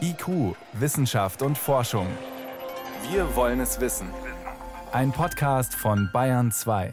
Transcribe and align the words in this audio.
IQ, 0.00 0.56
Wissenschaft 0.72 1.42
und 1.42 1.56
Forschung. 1.56 2.06
Wir 3.10 3.36
wollen 3.36 3.60
es 3.60 3.80
wissen. 3.80 4.08
Ein 4.92 5.12
Podcast 5.12 5.74
von 5.74 6.10
Bayern 6.12 6.50
2. 6.50 6.92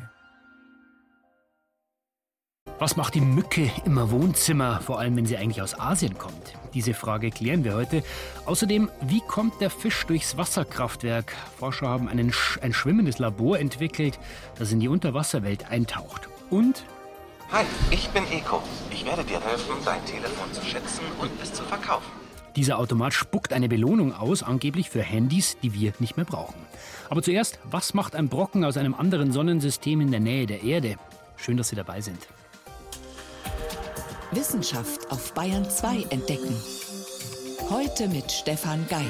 Was 2.79 2.95
macht 2.95 3.16
die 3.16 3.21
Mücke 3.21 3.71
im 3.85 4.11
Wohnzimmer, 4.11 4.79
vor 4.82 5.00
allem 5.00 5.16
wenn 5.16 5.25
sie 5.25 5.37
eigentlich 5.37 5.63
aus 5.63 5.79
Asien 5.79 6.19
kommt? 6.19 6.53
Diese 6.75 6.93
Frage 6.93 7.32
klären 7.32 7.63
wir 7.63 7.74
heute. 7.74 8.04
Außerdem, 8.45 8.91
wie 9.02 9.21
kommt 9.21 9.59
der 9.62 9.71
Fisch 9.71 10.05
durchs 10.05 10.38
Wasserkraftwerk? 10.38 11.34
Forscher 11.57 11.88
haben 11.88 12.07
einen, 12.07 12.32
ein 12.62 12.73
schwimmendes 12.73 13.18
Labor 13.18 13.57
entwickelt, 13.57 14.20
das 14.59 14.71
in 14.71 14.80
die 14.80 14.88
Unterwasserwelt 14.88 15.71
eintaucht. 15.71 16.30
Und 16.52 16.86
Hi, 17.52 17.64
ich 17.89 18.09
bin 18.09 18.23
Eko. 18.32 18.62
Ich 18.91 19.05
werde 19.05 19.23
dir 19.23 19.39
helfen, 19.41 19.78
dein 19.84 20.05
Telefon 20.05 20.54
zu 20.54 20.62
schätzen 20.64 21.02
und 21.20 21.32
es 21.41 21.54
zu 21.54 21.64
verkaufen. 21.64 22.16
Dieser 22.57 22.79
Automat 22.79 23.13
spuckt 23.13 23.53
eine 23.53 23.69
Belohnung 23.69 24.13
aus, 24.13 24.41
angeblich 24.41 24.89
für 24.89 25.03
Handys, 25.03 25.57
die 25.61 25.75
wir 25.75 25.93
nicht 25.99 26.17
mehr 26.17 26.25
brauchen. 26.25 26.55
Aber 27.07 27.21
zuerst, 27.21 27.59
was 27.63 27.93
macht 27.93 28.15
ein 28.15 28.29
Brocken 28.29 28.65
aus 28.65 28.77
einem 28.77 28.95
anderen 28.95 29.31
Sonnensystem 29.31 30.02
in 30.02 30.09
der 30.09 30.20
Nähe 30.20 30.48
der 30.48 30.63
Erde? 30.63 30.95
Schön, 31.35 31.55
dass 31.55 31.70
Sie 31.70 31.75
dabei 31.75 32.01
sind. 32.01 32.17
Wissenschaft 34.31 35.12
auf 35.12 35.35
Bayern 35.35 35.70
2 35.70 36.07
entdecken. 36.09 36.55
Heute 37.70 38.07
mit 38.07 38.31
Stefan 38.31 38.87
Geier. 38.89 39.05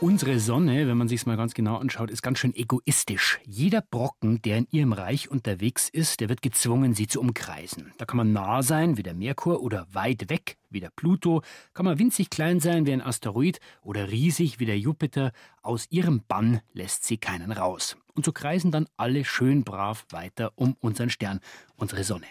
Unsere 0.00 0.38
Sonne, 0.38 0.86
wenn 0.86 0.96
man 0.96 1.08
sich 1.08 1.22
es 1.22 1.26
mal 1.26 1.36
ganz 1.36 1.54
genau 1.54 1.76
anschaut, 1.76 2.12
ist 2.12 2.22
ganz 2.22 2.38
schön 2.38 2.54
egoistisch. 2.54 3.40
Jeder 3.44 3.80
Brocken, 3.80 4.40
der 4.42 4.58
in 4.58 4.68
ihrem 4.70 4.92
Reich 4.92 5.28
unterwegs 5.28 5.88
ist, 5.88 6.20
der 6.20 6.28
wird 6.28 6.40
gezwungen, 6.40 6.94
sie 6.94 7.08
zu 7.08 7.20
umkreisen. 7.20 7.92
Da 7.98 8.04
kann 8.04 8.18
man 8.18 8.32
nah 8.32 8.62
sein, 8.62 8.96
wie 8.96 9.02
der 9.02 9.14
Merkur, 9.14 9.60
oder 9.60 9.88
weit 9.90 10.30
weg, 10.30 10.56
wie 10.70 10.78
der 10.78 10.90
Pluto, 10.94 11.42
kann 11.74 11.84
man 11.84 11.98
winzig 11.98 12.30
klein 12.30 12.60
sein 12.60 12.86
wie 12.86 12.92
ein 12.92 13.02
Asteroid 13.02 13.58
oder 13.82 14.08
riesig 14.08 14.60
wie 14.60 14.66
der 14.66 14.78
Jupiter. 14.78 15.32
Aus 15.62 15.88
ihrem 15.90 16.22
Bann 16.28 16.60
lässt 16.72 17.02
sie 17.02 17.16
keinen 17.16 17.50
raus. 17.50 17.96
Und 18.14 18.24
so 18.24 18.30
kreisen 18.30 18.70
dann 18.70 18.86
alle 18.96 19.24
schön 19.24 19.64
brav 19.64 20.06
weiter 20.10 20.52
um 20.54 20.76
unseren 20.78 21.10
Stern, 21.10 21.40
unsere 21.74 22.04
Sonne. 22.04 22.26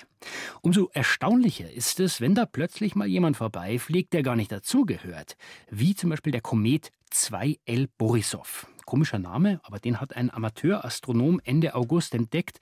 Umso 0.61 0.89
erstaunlicher 0.93 1.71
ist 1.71 1.99
es, 1.99 2.21
wenn 2.21 2.35
da 2.35 2.45
plötzlich 2.45 2.95
mal 2.95 3.07
jemand 3.07 3.37
vorbeifliegt, 3.37 4.13
der 4.13 4.23
gar 4.23 4.35
nicht 4.35 4.51
dazugehört. 4.51 5.35
Wie 5.69 5.95
zum 5.95 6.09
Beispiel 6.09 6.31
der 6.31 6.41
Komet 6.41 6.91
2L 7.11 7.87
Borisov. 7.97 8.67
Komischer 8.85 9.19
Name, 9.19 9.59
aber 9.63 9.79
den 9.79 9.99
hat 9.99 10.15
ein 10.15 10.31
Amateurastronom 10.33 11.41
Ende 11.43 11.75
August 11.75 12.15
entdeckt. 12.15 12.59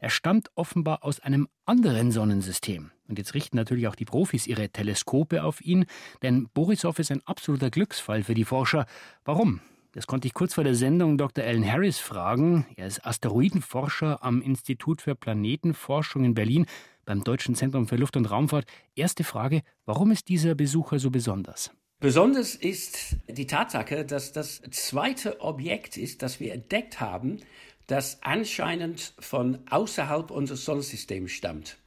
Er 0.00 0.10
stammt 0.10 0.50
offenbar 0.56 1.04
aus 1.04 1.20
einem 1.20 1.48
anderen 1.66 2.10
Sonnensystem. 2.10 2.90
Und 3.06 3.18
jetzt 3.18 3.34
richten 3.34 3.56
natürlich 3.56 3.86
auch 3.86 3.94
die 3.94 4.04
Profis 4.04 4.46
ihre 4.46 4.68
Teleskope 4.70 5.44
auf 5.44 5.60
ihn, 5.60 5.86
denn 6.22 6.48
Borisov 6.52 6.98
ist 6.98 7.12
ein 7.12 7.24
absoluter 7.26 7.70
Glücksfall 7.70 8.24
für 8.24 8.34
die 8.34 8.44
Forscher. 8.44 8.86
Warum? 9.24 9.60
Das 9.92 10.06
konnte 10.06 10.28
ich 10.28 10.34
kurz 10.34 10.54
vor 10.54 10.64
der 10.64 10.74
Sendung 10.74 11.16
Dr. 11.16 11.44
Alan 11.44 11.64
Harris 11.64 11.98
fragen. 11.98 12.66
Er 12.76 12.86
ist 12.86 13.06
Asteroidenforscher 13.06 14.22
am 14.22 14.42
Institut 14.42 15.00
für 15.00 15.14
Planetenforschung 15.14 16.24
in 16.24 16.34
Berlin 16.34 16.66
beim 17.08 17.24
Deutschen 17.24 17.54
Zentrum 17.54 17.88
für 17.88 17.96
Luft- 17.96 18.18
und 18.18 18.30
Raumfahrt. 18.30 18.66
Erste 18.94 19.24
Frage, 19.24 19.62
warum 19.86 20.10
ist 20.10 20.28
dieser 20.28 20.54
Besucher 20.54 20.98
so 20.98 21.10
besonders? 21.10 21.70
Besonders 22.00 22.54
ist 22.54 23.16
die 23.26 23.46
Tatsache, 23.46 24.04
dass 24.04 24.32
das 24.32 24.60
zweite 24.70 25.40
Objekt 25.40 25.96
ist, 25.96 26.22
das 26.22 26.38
wir 26.38 26.52
entdeckt 26.52 27.00
haben, 27.00 27.38
das 27.86 28.18
anscheinend 28.22 29.14
von 29.18 29.58
außerhalb 29.70 30.30
unseres 30.30 30.66
Sonnensystems 30.66 31.32
stammt. 31.32 31.78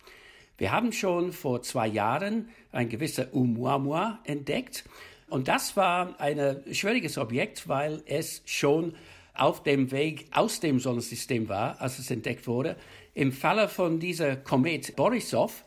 Wir 0.58 0.72
haben 0.72 0.92
schon 0.92 1.32
vor 1.34 1.62
zwei 1.62 1.88
Jahren 1.88 2.50
ein 2.72 2.90
gewisser 2.90 3.28
Oumuamua 3.32 4.20
entdeckt 4.24 4.86
und 5.30 5.48
das 5.48 5.78
war 5.78 6.20
ein 6.20 6.64
schwieriges 6.72 7.20
Objekt, 7.20 7.68
weil 7.68 8.02
es 8.08 8.42
schon 8.46 8.96
auf 9.34 9.64
dem 9.64 9.92
Weg 9.92 10.28
aus 10.32 10.60
dem 10.60 10.80
Sonnensystem 10.80 11.48
war, 11.48 11.80
als 11.80 12.00
es 12.00 12.12
entdeckt 12.12 12.48
wurde. 12.48 12.76
Im 13.14 13.34
Falle 13.34 13.68
von 13.68 14.00
dieser 14.00 14.38
Komet 14.38 14.96
Borisov 14.96 15.66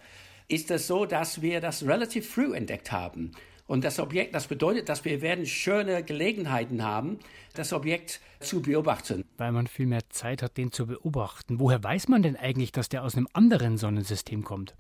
ist 0.48 0.70
es 0.70 0.86
so, 0.86 1.04
dass 1.04 1.42
wir 1.42 1.60
das 1.60 1.86
relativ 1.86 2.30
früh 2.30 2.54
entdeckt 2.54 2.90
haben. 2.90 3.32
Und 3.66 3.84
das 3.84 3.98
Objekt, 3.98 4.34
das 4.34 4.46
bedeutet, 4.46 4.88
dass 4.88 5.04
wir 5.04 5.22
werden 5.22 5.46
schöne 5.46 6.02
Gelegenheiten 6.02 6.82
haben, 6.82 7.18
das 7.54 7.72
Objekt 7.72 8.20
zu 8.40 8.62
beobachten. 8.62 9.24
Weil 9.38 9.52
man 9.52 9.66
viel 9.66 9.86
mehr 9.86 10.08
Zeit 10.10 10.42
hat, 10.42 10.56
den 10.56 10.72
zu 10.72 10.86
beobachten. 10.86 11.60
Woher 11.60 11.82
weiß 11.82 12.08
man 12.08 12.22
denn 12.22 12.36
eigentlich, 12.36 12.72
dass 12.72 12.88
der 12.88 13.04
aus 13.04 13.14
einem 13.14 13.28
anderen 13.32 13.78
Sonnensystem 13.78 14.42
kommt? 14.44 14.74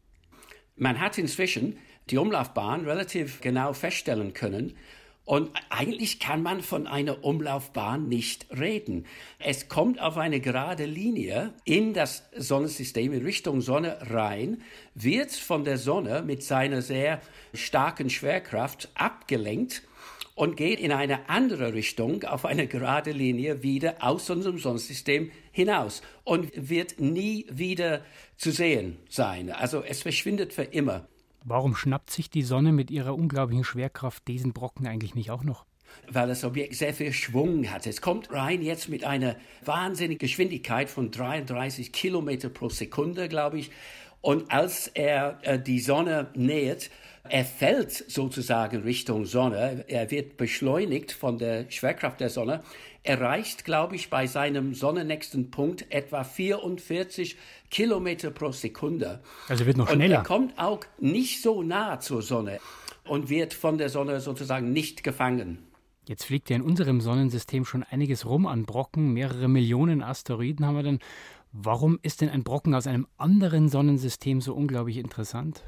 Man 0.76 1.00
hat 1.00 1.18
inzwischen 1.18 1.78
die 2.10 2.18
Umlaufbahn 2.18 2.84
relativ 2.84 3.40
genau 3.40 3.72
feststellen 3.72 4.34
können. 4.34 4.74
Und 5.24 5.50
eigentlich 5.70 6.20
kann 6.20 6.42
man 6.42 6.60
von 6.60 6.86
einer 6.86 7.24
Umlaufbahn 7.24 8.08
nicht 8.08 8.46
reden. 8.50 9.06
Es 9.38 9.68
kommt 9.68 9.98
auf 9.98 10.18
eine 10.18 10.40
gerade 10.40 10.84
Linie 10.84 11.54
in 11.64 11.94
das 11.94 12.24
Sonnensystem 12.36 13.12
in 13.14 13.24
Richtung 13.24 13.62
Sonne 13.62 13.98
rein, 14.10 14.62
wird 14.94 15.32
von 15.32 15.64
der 15.64 15.78
Sonne 15.78 16.22
mit 16.22 16.42
seiner 16.42 16.82
sehr 16.82 17.22
starken 17.54 18.10
Schwerkraft 18.10 18.90
abgelenkt 18.94 19.82
und 20.34 20.56
geht 20.56 20.78
in 20.78 20.92
eine 20.92 21.28
andere 21.30 21.72
Richtung 21.72 22.24
auf 22.24 22.44
eine 22.44 22.66
gerade 22.66 23.12
Linie 23.12 23.62
wieder 23.62 23.96
aus 24.00 24.28
unserem 24.28 24.58
Sonnensystem 24.58 25.30
hinaus 25.52 26.02
und 26.24 26.50
wird 26.54 27.00
nie 27.00 27.46
wieder 27.48 28.04
zu 28.36 28.50
sehen 28.50 28.98
sein. 29.08 29.50
Also 29.50 29.82
es 29.82 30.02
verschwindet 30.02 30.52
für 30.52 30.64
immer. 30.64 31.06
Warum 31.46 31.76
schnappt 31.76 32.10
sich 32.10 32.30
die 32.30 32.42
Sonne 32.42 32.72
mit 32.72 32.90
ihrer 32.90 33.14
unglaublichen 33.14 33.64
Schwerkraft 33.64 34.26
diesen 34.28 34.54
Brocken 34.54 34.86
eigentlich 34.86 35.14
nicht 35.14 35.30
auch 35.30 35.44
noch? 35.44 35.66
Weil 36.10 36.26
das 36.26 36.42
Objekt 36.42 36.74
sehr 36.74 36.94
viel 36.94 37.12
Schwung 37.12 37.70
hat. 37.70 37.86
Es 37.86 38.00
kommt 38.00 38.32
rein 38.32 38.62
jetzt 38.62 38.88
mit 38.88 39.04
einer 39.04 39.36
wahnsinnigen 39.62 40.18
Geschwindigkeit 40.18 40.88
von 40.88 41.10
33 41.10 41.92
Kilometer 41.92 42.48
pro 42.48 42.70
Sekunde, 42.70 43.28
glaube 43.28 43.58
ich. 43.58 43.70
Und 44.22 44.50
als 44.50 44.88
er 44.88 45.38
äh, 45.42 45.60
die 45.60 45.80
Sonne 45.80 46.30
nähert, 46.34 46.90
er 47.28 47.44
fällt 47.44 47.92
sozusagen 47.92 48.82
Richtung 48.82 49.24
Sonne. 49.24 49.84
Er 49.88 50.10
wird 50.10 50.36
beschleunigt 50.36 51.12
von 51.12 51.38
der 51.38 51.70
Schwerkraft 51.70 52.20
der 52.20 52.28
Sonne. 52.28 52.62
Erreicht, 53.02 53.64
glaube 53.64 53.96
ich, 53.96 54.10
bei 54.10 54.26
seinem 54.26 54.74
sonnennächsten 54.74 55.50
Punkt 55.50 55.90
etwa 55.90 56.22
44 56.22 57.36
Kilometer 57.70 58.30
pro 58.30 58.52
Sekunde. 58.52 59.22
Also 59.48 59.64
wird 59.64 59.76
noch 59.78 59.88
schneller. 59.88 60.18
Und 60.18 60.24
er 60.24 60.26
kommt 60.26 60.58
auch 60.58 60.80
nicht 61.00 61.42
so 61.42 61.62
nah 61.62 61.98
zur 61.98 62.22
Sonne 62.22 62.60
und 63.04 63.30
wird 63.30 63.54
von 63.54 63.78
der 63.78 63.88
Sonne 63.88 64.20
sozusagen 64.20 64.72
nicht 64.72 65.02
gefangen. 65.02 65.58
Jetzt 66.06 66.24
fliegt 66.24 66.50
ja 66.50 66.56
in 66.56 66.62
unserem 66.62 67.00
Sonnensystem 67.00 67.64
schon 67.64 67.82
einiges 67.82 68.26
rum 68.26 68.46
an 68.46 68.66
Brocken. 68.66 69.14
Mehrere 69.14 69.48
Millionen 69.48 70.02
Asteroiden 70.02 70.66
haben 70.66 70.76
wir 70.76 70.82
dann. 70.82 70.98
Warum 71.52 71.98
ist 72.02 72.20
denn 72.20 72.28
ein 72.28 72.42
Brocken 72.42 72.74
aus 72.74 72.86
einem 72.86 73.06
anderen 73.16 73.68
Sonnensystem 73.68 74.40
so 74.40 74.54
unglaublich 74.54 74.98
interessant? 74.98 75.62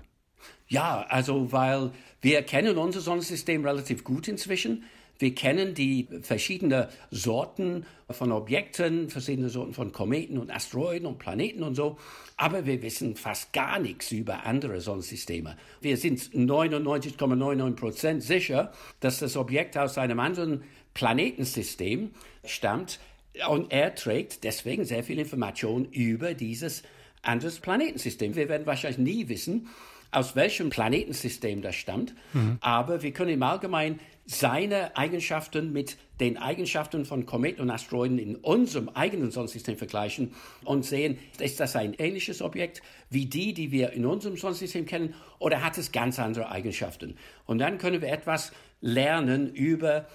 Ja, 0.69 1.07
also 1.09 1.53
weil 1.53 1.93
wir 2.21 2.43
kennen 2.43 2.77
unser 2.77 3.01
Sonnensystem 3.01 3.65
relativ 3.65 4.03
gut 4.03 4.27
inzwischen. 4.29 4.85
Wir 5.19 5.35
kennen 5.35 5.75
die 5.75 6.09
verschiedenen 6.23 6.89
Sorten 7.11 7.87
von 8.11 8.33
Objekten, 8.33 9.09
verschiedene 9.09 9.49
Sorten 9.49 9.73
von 9.73 9.93
Kometen 9.93 10.37
und 10.37 10.51
Asteroiden 10.51 11.07
und 11.07 11.19
Planeten 11.19 11.63
und 11.63 11.75
so. 11.75 11.97
Aber 12.37 12.67
wir 12.67 12.83
wissen 12.83 13.17
fast 13.17 13.53
gar 13.53 13.79
nichts 13.79 14.13
über 14.13 14.45
andere 14.45 14.81
Sonnensysteme. 14.81 15.57
Wir 15.81 15.97
sind 15.97 16.21
99,99 16.21 17.77
Prozent 17.77 18.23
sicher, 18.23 18.73
dass 19.01 19.21
das 19.21 19.37
Objekt 19.37 19.79
aus 19.79 19.97
einem 19.97 20.21
anderen 20.21 20.65
Planetensystem 20.93 22.11
stammt. 22.45 23.01
Und 23.49 23.73
er 23.73 23.95
trägt 23.95 24.45
deswegen 24.45 24.85
sehr 24.85 25.03
viel 25.03 25.19
Information 25.19 25.87
über 25.87 26.35
dieses 26.35 26.83
anderes 27.23 27.59
Planetensystem. 27.61 28.35
Wir 28.35 28.49
werden 28.49 28.67
wahrscheinlich 28.67 28.99
nie 28.99 29.29
wissen, 29.29 29.69
aus 30.11 30.37
welchem 30.37 30.71
Planetensystem 30.71 31.63
das 31.63 31.75
stammt, 31.75 32.15
mhm. 32.33 32.59
aber 32.61 33.03
wir 33.03 33.13
können 33.13 33.31
im 33.31 33.43
Allgemeinen 33.43 34.01
seine 34.27 34.97
Eigenschaften 34.97 35.73
mit 35.73 35.97
den 36.19 36.37
Eigenschaften 36.37 37.05
von 37.05 37.27
Kometen 37.27 37.63
und 37.63 37.71
Asteroiden 37.71 38.19
in 38.19 38.35
unserem 38.37 38.89
eigenen 38.89 39.31
Sonnensystem 39.31 39.77
vergleichen 39.77 40.35
und 40.65 40.85
sehen, 40.85 41.19
ist 41.39 41.61
das 41.61 41.77
ein 41.77 41.95
ähnliches 41.95 42.43
Objekt 42.43 42.83
wie 43.09 43.27
die, 43.27 43.55
die 43.55 43.71
wir 43.71 43.93
in 43.93 44.05
unserem 44.05 44.37
Sonnensystem 44.37 44.87
kennen, 44.87 45.15
oder 45.39 45.63
hat 45.63 45.79
es 45.79 45.93
ganz 45.93 46.19
andere 46.19 46.51
Eigenschaften? 46.51 47.17
Und 47.45 47.59
dann 47.59 47.79
können 47.79 48.03
wir 48.03 48.09
etwas 48.09 48.53
lernen 48.81 49.53
über, 49.55 50.07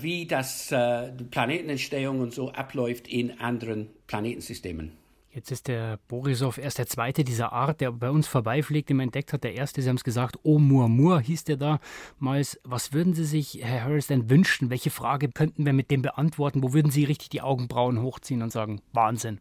wie 0.00 0.26
das 0.26 0.72
äh, 0.72 1.12
Planetenentstehung 1.30 2.20
und 2.20 2.34
so 2.34 2.50
abläuft 2.50 3.06
in 3.08 3.38
anderen 3.40 3.88
Planetensystemen. 4.06 4.99
Jetzt 5.32 5.52
ist 5.52 5.68
der 5.68 6.00
Borisov 6.08 6.58
erst 6.58 6.78
der 6.78 6.88
zweite 6.88 7.22
dieser 7.22 7.52
Art, 7.52 7.80
der 7.80 7.92
bei 7.92 8.10
uns 8.10 8.26
vorbeifliegt, 8.26 8.88
den 8.88 8.96
man 8.96 9.04
entdeckt 9.04 9.32
hat. 9.32 9.44
Der 9.44 9.54
erste, 9.54 9.80
Sie 9.80 9.88
haben 9.88 9.94
es 9.94 10.02
gesagt, 10.02 10.44
Oumuamua 10.44 11.20
hieß 11.20 11.44
der 11.44 11.56
damals. 11.56 12.60
Was 12.64 12.92
würden 12.92 13.14
Sie 13.14 13.24
sich, 13.24 13.60
Herr 13.62 13.84
Harris, 13.84 14.08
denn 14.08 14.28
wünschen? 14.28 14.70
Welche 14.70 14.90
Frage 14.90 15.28
könnten 15.28 15.64
wir 15.64 15.72
mit 15.72 15.92
dem 15.92 16.02
beantworten? 16.02 16.64
Wo 16.64 16.72
würden 16.72 16.90
Sie 16.90 17.04
richtig 17.04 17.28
die 17.28 17.42
Augenbrauen 17.42 18.02
hochziehen 18.02 18.42
und 18.42 18.50
sagen, 18.50 18.80
Wahnsinn? 18.92 19.40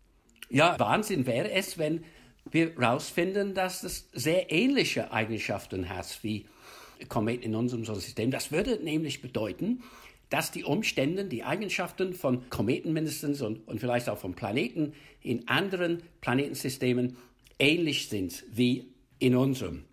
Ja, 0.51 0.77
Wahnsinn 0.77 1.25
wäre 1.25 1.49
es, 1.51 1.79
wenn 1.79 2.03
wir 2.51 2.75
herausfinden, 2.75 3.55
dass 3.55 3.81
es 3.81 4.09
sehr 4.13 4.51
ähnliche 4.51 5.11
Eigenschaften 5.11 5.89
hat 5.89 6.19
wie 6.21 6.45
Kometen 7.07 7.45
in 7.45 7.55
unserem 7.55 7.83
Sonnensystem. 7.83 8.29
Das 8.29 8.51
würde 8.51 8.83
nämlich 8.83 9.23
bedeuten, 9.23 9.81
dass 10.29 10.51
die 10.51 10.63
Umstände, 10.63 11.25
die 11.25 11.43
Eigenschaften 11.43 12.13
von 12.13 12.49
Kometen 12.49 12.93
mindestens 12.93 13.41
und, 13.41 13.67
und 13.67 13.79
vielleicht 13.79 14.09
auch 14.09 14.17
von 14.17 14.35
Planeten 14.35 14.93
in 15.21 15.47
anderen 15.47 16.03
Planetensystemen 16.21 17.17
ähnlich 17.57 18.09
sind 18.09 18.43
wie 18.51 18.93
in 19.17 19.35
unserem. 19.35 19.83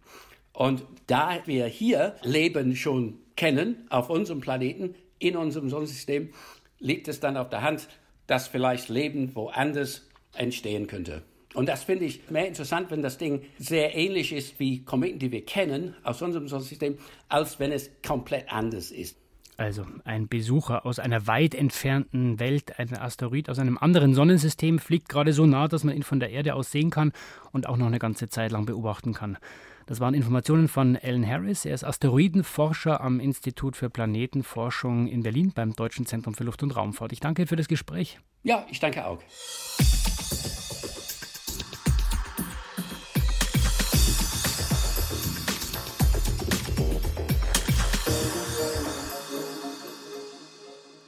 Und 0.52 0.84
da 1.06 1.40
wir 1.46 1.66
hier 1.66 2.16
Leben 2.22 2.76
schon 2.76 3.18
kennen 3.34 3.86
auf 3.90 4.08
unserem 4.08 4.40
Planeten, 4.40 4.94
in 5.18 5.36
unserem 5.36 5.68
Sonnensystem, 5.68 6.30
liegt 6.78 7.08
es 7.08 7.20
dann 7.20 7.36
auf 7.36 7.48
der 7.48 7.62
Hand, 7.62 7.88
dass 8.26 8.48
vielleicht 8.48 8.88
Leben 8.88 9.34
woanders 9.34 10.06
entstehen 10.34 10.86
könnte. 10.86 11.22
Und 11.54 11.68
das 11.68 11.84
finde 11.84 12.04
ich 12.04 12.30
mehr 12.30 12.46
interessant, 12.46 12.90
wenn 12.90 13.02
das 13.02 13.16
Ding 13.16 13.42
sehr 13.58 13.94
ähnlich 13.94 14.32
ist 14.32 14.60
wie 14.60 14.84
Kometen, 14.84 15.18
die 15.18 15.32
wir 15.32 15.44
kennen 15.44 15.94
aus 16.02 16.20
unserem 16.20 16.48
Sonnensystem, 16.48 16.98
als 17.28 17.58
wenn 17.58 17.72
es 17.72 17.90
komplett 18.06 18.52
anders 18.52 18.90
ist. 18.90 19.16
Also 19.56 19.86
ein 20.04 20.28
Besucher 20.28 20.84
aus 20.84 20.98
einer 20.98 21.26
weit 21.26 21.54
entfernten 21.54 22.38
Welt, 22.38 22.78
ein 22.78 22.94
Asteroid 22.96 23.48
aus 23.48 23.58
einem 23.58 23.78
anderen 23.78 24.14
Sonnensystem, 24.14 24.78
fliegt 24.78 25.08
gerade 25.08 25.32
so 25.32 25.46
nah, 25.46 25.66
dass 25.66 25.82
man 25.82 25.96
ihn 25.96 26.02
von 26.02 26.20
der 26.20 26.30
Erde 26.30 26.54
aus 26.54 26.70
sehen 26.70 26.90
kann 26.90 27.12
und 27.52 27.66
auch 27.66 27.78
noch 27.78 27.86
eine 27.86 27.98
ganze 27.98 28.28
Zeit 28.28 28.52
lang 28.52 28.66
beobachten 28.66 29.14
kann. 29.14 29.38
Das 29.86 30.00
waren 30.00 30.14
Informationen 30.14 30.68
von 30.68 30.98
Alan 31.00 31.26
Harris. 31.26 31.64
Er 31.64 31.74
ist 31.74 31.84
Asteroidenforscher 31.84 33.00
am 33.00 33.20
Institut 33.20 33.76
für 33.76 33.88
Planetenforschung 33.88 35.06
in 35.06 35.22
Berlin 35.22 35.52
beim 35.54 35.74
Deutschen 35.74 36.06
Zentrum 36.06 36.34
für 36.34 36.44
Luft- 36.44 36.64
und 36.64 36.74
Raumfahrt. 36.74 37.12
Ich 37.12 37.20
danke 37.20 37.46
für 37.46 37.56
das 37.56 37.68
Gespräch. 37.68 38.18
Ja, 38.42 38.66
ich 38.68 38.80
danke 38.80 39.06
auch. 39.06 39.22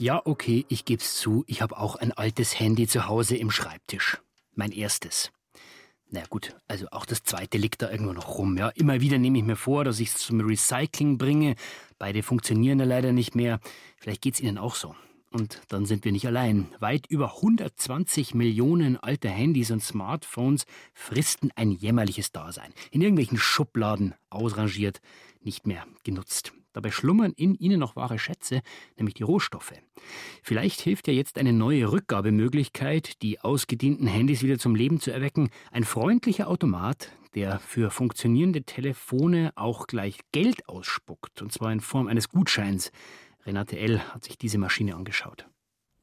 Ja, 0.00 0.22
okay, 0.24 0.64
ich 0.68 0.84
geb's 0.84 1.16
zu, 1.16 1.42
ich 1.48 1.60
habe 1.60 1.76
auch 1.76 1.96
ein 1.96 2.12
altes 2.12 2.60
Handy 2.60 2.86
zu 2.86 3.08
Hause 3.08 3.36
im 3.36 3.50
Schreibtisch. 3.50 4.18
Mein 4.54 4.70
erstes. 4.70 5.32
Na 6.08 6.22
gut, 6.30 6.54
also 6.68 6.86
auch 6.92 7.04
das 7.04 7.24
zweite 7.24 7.58
liegt 7.58 7.82
da 7.82 7.90
irgendwo 7.90 8.12
noch 8.12 8.38
rum. 8.38 8.56
Ja, 8.56 8.68
immer 8.68 9.00
wieder 9.00 9.18
nehme 9.18 9.38
ich 9.38 9.44
mir 9.44 9.56
vor, 9.56 9.82
dass 9.82 9.98
ich 9.98 10.10
es 10.10 10.18
zum 10.18 10.40
Recycling 10.40 11.18
bringe. 11.18 11.56
Beide 11.98 12.22
funktionieren 12.22 12.78
ja 12.78 12.84
leider 12.86 13.12
nicht 13.12 13.34
mehr. 13.34 13.58
Vielleicht 13.96 14.22
geht's 14.22 14.38
Ihnen 14.38 14.56
auch 14.56 14.76
so. 14.76 14.94
Und 15.32 15.60
dann 15.66 15.84
sind 15.84 16.04
wir 16.04 16.12
nicht 16.12 16.28
allein. 16.28 16.68
Weit 16.78 17.06
über 17.08 17.34
120 17.34 18.34
Millionen 18.34 18.98
alte 18.98 19.28
Handys 19.28 19.72
und 19.72 19.82
Smartphones 19.82 20.64
fristen 20.94 21.50
ein 21.56 21.72
jämmerliches 21.72 22.30
Dasein. 22.30 22.72
In 22.92 23.02
irgendwelchen 23.02 23.36
Schubladen 23.36 24.14
ausrangiert, 24.30 25.00
nicht 25.42 25.66
mehr 25.66 25.84
genutzt. 26.04 26.52
Dabei 26.78 26.92
schlummern 26.92 27.32
in 27.32 27.56
ihnen 27.56 27.80
noch 27.80 27.96
wahre 27.96 28.20
Schätze, 28.20 28.60
nämlich 28.96 29.14
die 29.14 29.25
Rohstoffe. 29.25 29.72
Vielleicht 30.44 30.80
hilft 30.80 31.08
ja 31.08 31.12
jetzt 31.12 31.36
eine 31.36 31.52
neue 31.52 31.90
Rückgabemöglichkeit, 31.90 33.20
die 33.20 33.40
ausgedienten 33.40 34.06
Handys 34.06 34.44
wieder 34.44 34.60
zum 34.60 34.76
Leben 34.76 35.00
zu 35.00 35.10
erwecken. 35.10 35.50
Ein 35.72 35.82
freundlicher 35.82 36.46
Automat, 36.46 37.10
der 37.34 37.58
für 37.58 37.90
funktionierende 37.90 38.62
Telefone 38.62 39.50
auch 39.56 39.88
gleich 39.88 40.20
Geld 40.30 40.69
ausspuckt, 40.69 41.42
und 41.42 41.50
zwar 41.50 41.72
in 41.72 41.80
Form 41.80 42.06
eines 42.06 42.28
Gutscheins. 42.28 42.92
Renate 43.44 43.76
L. 43.76 43.98
hat 44.14 44.22
sich 44.22 44.38
diese 44.38 44.58
Maschine 44.58 44.94
angeschaut. 44.94 45.48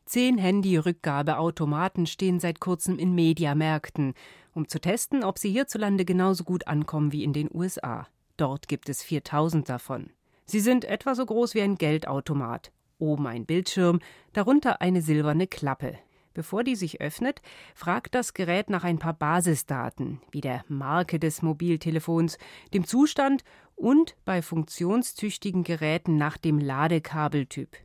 Zehn 0.04 0.38
Handy-Rückgabeautomaten 0.38 2.06
stehen 2.06 2.42
seit 2.42 2.60
kurzem 2.60 3.00
in 3.00 3.16
Mediamärkten, 3.16 4.14
um 4.54 4.68
zu 4.68 4.82
testen, 4.82 5.24
ob 5.24 5.38
sie 5.40 5.52
hierzulande 5.52 6.04
genauso 6.04 6.44
gut 6.44 6.68
ankommen 6.68 7.14
wie 7.14 7.24
in 7.24 7.32
den 7.32 7.50
USA. 7.50 8.10
Dort 8.36 8.68
gibt 8.68 8.90
es 8.90 9.02
4000 9.04 9.70
davon. 9.70 10.10
Sie 10.46 10.60
sind 10.60 10.86
etwa 10.86 11.16
so 11.16 11.26
groß 11.26 11.56
wie 11.56 11.62
ein 11.62 11.76
Geldautomat. 11.76 12.72
Oben 12.98 13.28
ein 13.28 13.46
Bildschirm, 13.46 14.00
darunter 14.34 14.82
eine 14.82 15.02
silberne 15.02 15.48
Klappe. 15.48 15.98
Bevor 16.34 16.64
die 16.64 16.76
sich 16.76 17.02
öffnet, 17.02 17.42
fragt 17.74 18.14
das 18.14 18.34
Gerät 18.34 18.70
nach 18.70 18.84
ein 18.84 19.00
paar 19.00 19.14
Basisdaten, 19.14 20.22
wie 20.32 20.42
der 20.42 20.64
Marke 20.68 21.18
des 21.18 21.42
Mobiltelefons, 21.42 22.38
dem 22.74 22.86
Zustand 22.86 23.44
und 23.76 24.16
bei 24.26 24.42
funktionstüchtigen 24.42 25.64
Geräten 25.64 26.18
nach 26.18 26.38
dem 26.38 26.60
Ladekabeltyp. 26.60 27.78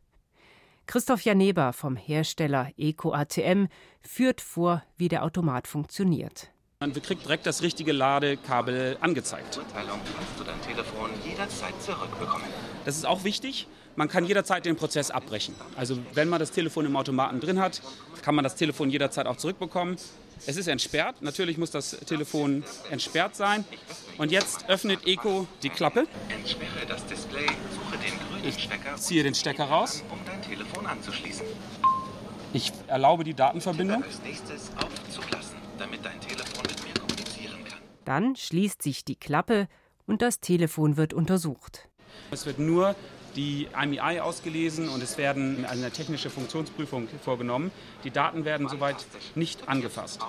Christoph 0.85 1.21
Janeber 1.21 1.71
vom 1.71 1.95
Hersteller 1.95 2.69
EcoATM 2.77 3.67
führt 4.01 4.41
vor, 4.41 4.83
wie 4.97 5.07
der 5.07 5.23
Automat 5.23 5.67
funktioniert. 5.67 6.51
Man 6.81 6.93
kriegt 6.93 7.25
direkt 7.25 7.45
das 7.45 7.61
richtige 7.61 7.91
Ladekabel 7.91 8.97
angezeigt. 9.01 9.55
Mitteilung 9.55 9.99
kannst 10.15 10.39
du 10.39 10.43
dein 10.43 10.59
Telefon 10.63 11.11
jederzeit 11.23 11.79
zurückbekommen. 11.79 12.47
Das 12.85 12.97
ist 12.97 13.05
auch 13.05 13.23
wichtig. 13.23 13.67
Man 13.95 14.07
kann 14.07 14.25
jederzeit 14.25 14.65
den 14.65 14.75
Prozess 14.75 15.11
abbrechen. 15.11 15.53
Also 15.75 15.99
wenn 16.15 16.27
man 16.27 16.39
das 16.39 16.49
Telefon 16.49 16.87
im 16.87 16.95
Automaten 16.95 17.39
drin 17.39 17.59
hat, 17.59 17.83
kann 18.23 18.33
man 18.33 18.43
das 18.43 18.55
Telefon 18.55 18.89
jederzeit 18.89 19.27
auch 19.27 19.37
zurückbekommen. 19.37 19.95
Es 20.47 20.57
ist 20.57 20.65
entsperrt. 20.65 21.21
Natürlich 21.21 21.59
muss 21.59 21.69
das 21.69 21.91
Telefon 21.91 22.63
entsperrt 22.89 23.35
sein. 23.35 23.63
Und 24.17 24.31
jetzt 24.31 24.67
öffnet 24.67 25.05
Eco 25.05 25.45
die 25.61 25.69
Klappe. 25.69 26.07
Entsperre 26.29 26.87
das 26.87 27.05
Display, 27.05 27.45
suche 27.45 27.99
den 27.99 28.41
grünen 28.41 28.59
Stecker. 28.59 28.95
Ziehe 28.95 29.21
den 29.21 29.35
Stecker 29.35 29.65
raus. 29.65 30.03
Um 30.09 30.17
dein 30.25 30.41
Telefon 30.41 30.87
anzuschließen. 30.87 31.45
Ich 32.53 32.73
erlaube 32.87 33.23
die 33.23 33.35
Datenverbindung. 33.35 34.03
Als 34.03 34.19
nächstes 34.23 34.71
auf 34.77 34.89
zulassen, 35.09 35.57
damit 35.77 36.03
dein 36.03 36.19
Telefon 36.19 36.63
mit 36.67 36.83
mir 36.83 36.93
kommunizieren 36.99 37.63
kann. 37.63 37.79
Dann 38.05 38.35
schließt 38.35 38.81
sich 38.81 39.05
die 39.05 39.15
Klappe 39.15 39.67
und 40.07 40.21
das 40.21 40.39
Telefon 40.39 40.97
wird 40.97 41.13
untersucht. 41.13 41.87
Es 42.31 42.45
wird 42.45 42.59
nur 42.59 42.95
die 43.35 43.67
IMEI 43.81 44.19
ausgelesen 44.21 44.89
und 44.89 45.01
es 45.01 45.17
werden 45.17 45.65
eine 45.65 45.91
technische 45.91 46.29
Funktionsprüfung 46.29 47.07
vorgenommen. 47.23 47.71
Die 48.03 48.11
Daten 48.11 48.43
werden 48.45 48.67
soweit 48.67 49.05
nicht 49.35 49.69
angefasst. 49.69 50.19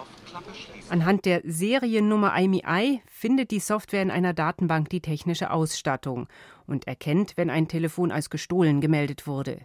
Anhand 0.89 1.25
der 1.25 1.43
Seriennummer 1.45 2.39
IMEI 2.39 3.03
findet 3.07 3.51
die 3.51 3.61
Software 3.61 4.03
in 4.03 4.11
einer 4.11 4.35
Datenbank 4.35 4.89
die 4.91 5.01
technische 5.01 5.51
Ausstattung 5.51 6.29
und 6.67 6.87
erkennt, 6.87 7.37
wenn 7.37 7.51
ein 7.51 7.69
Telefon 7.69 8.13
als 8.13 8.31
gestohlen 8.31 8.81
gemeldet 8.81 9.27
wurde. 9.27 9.63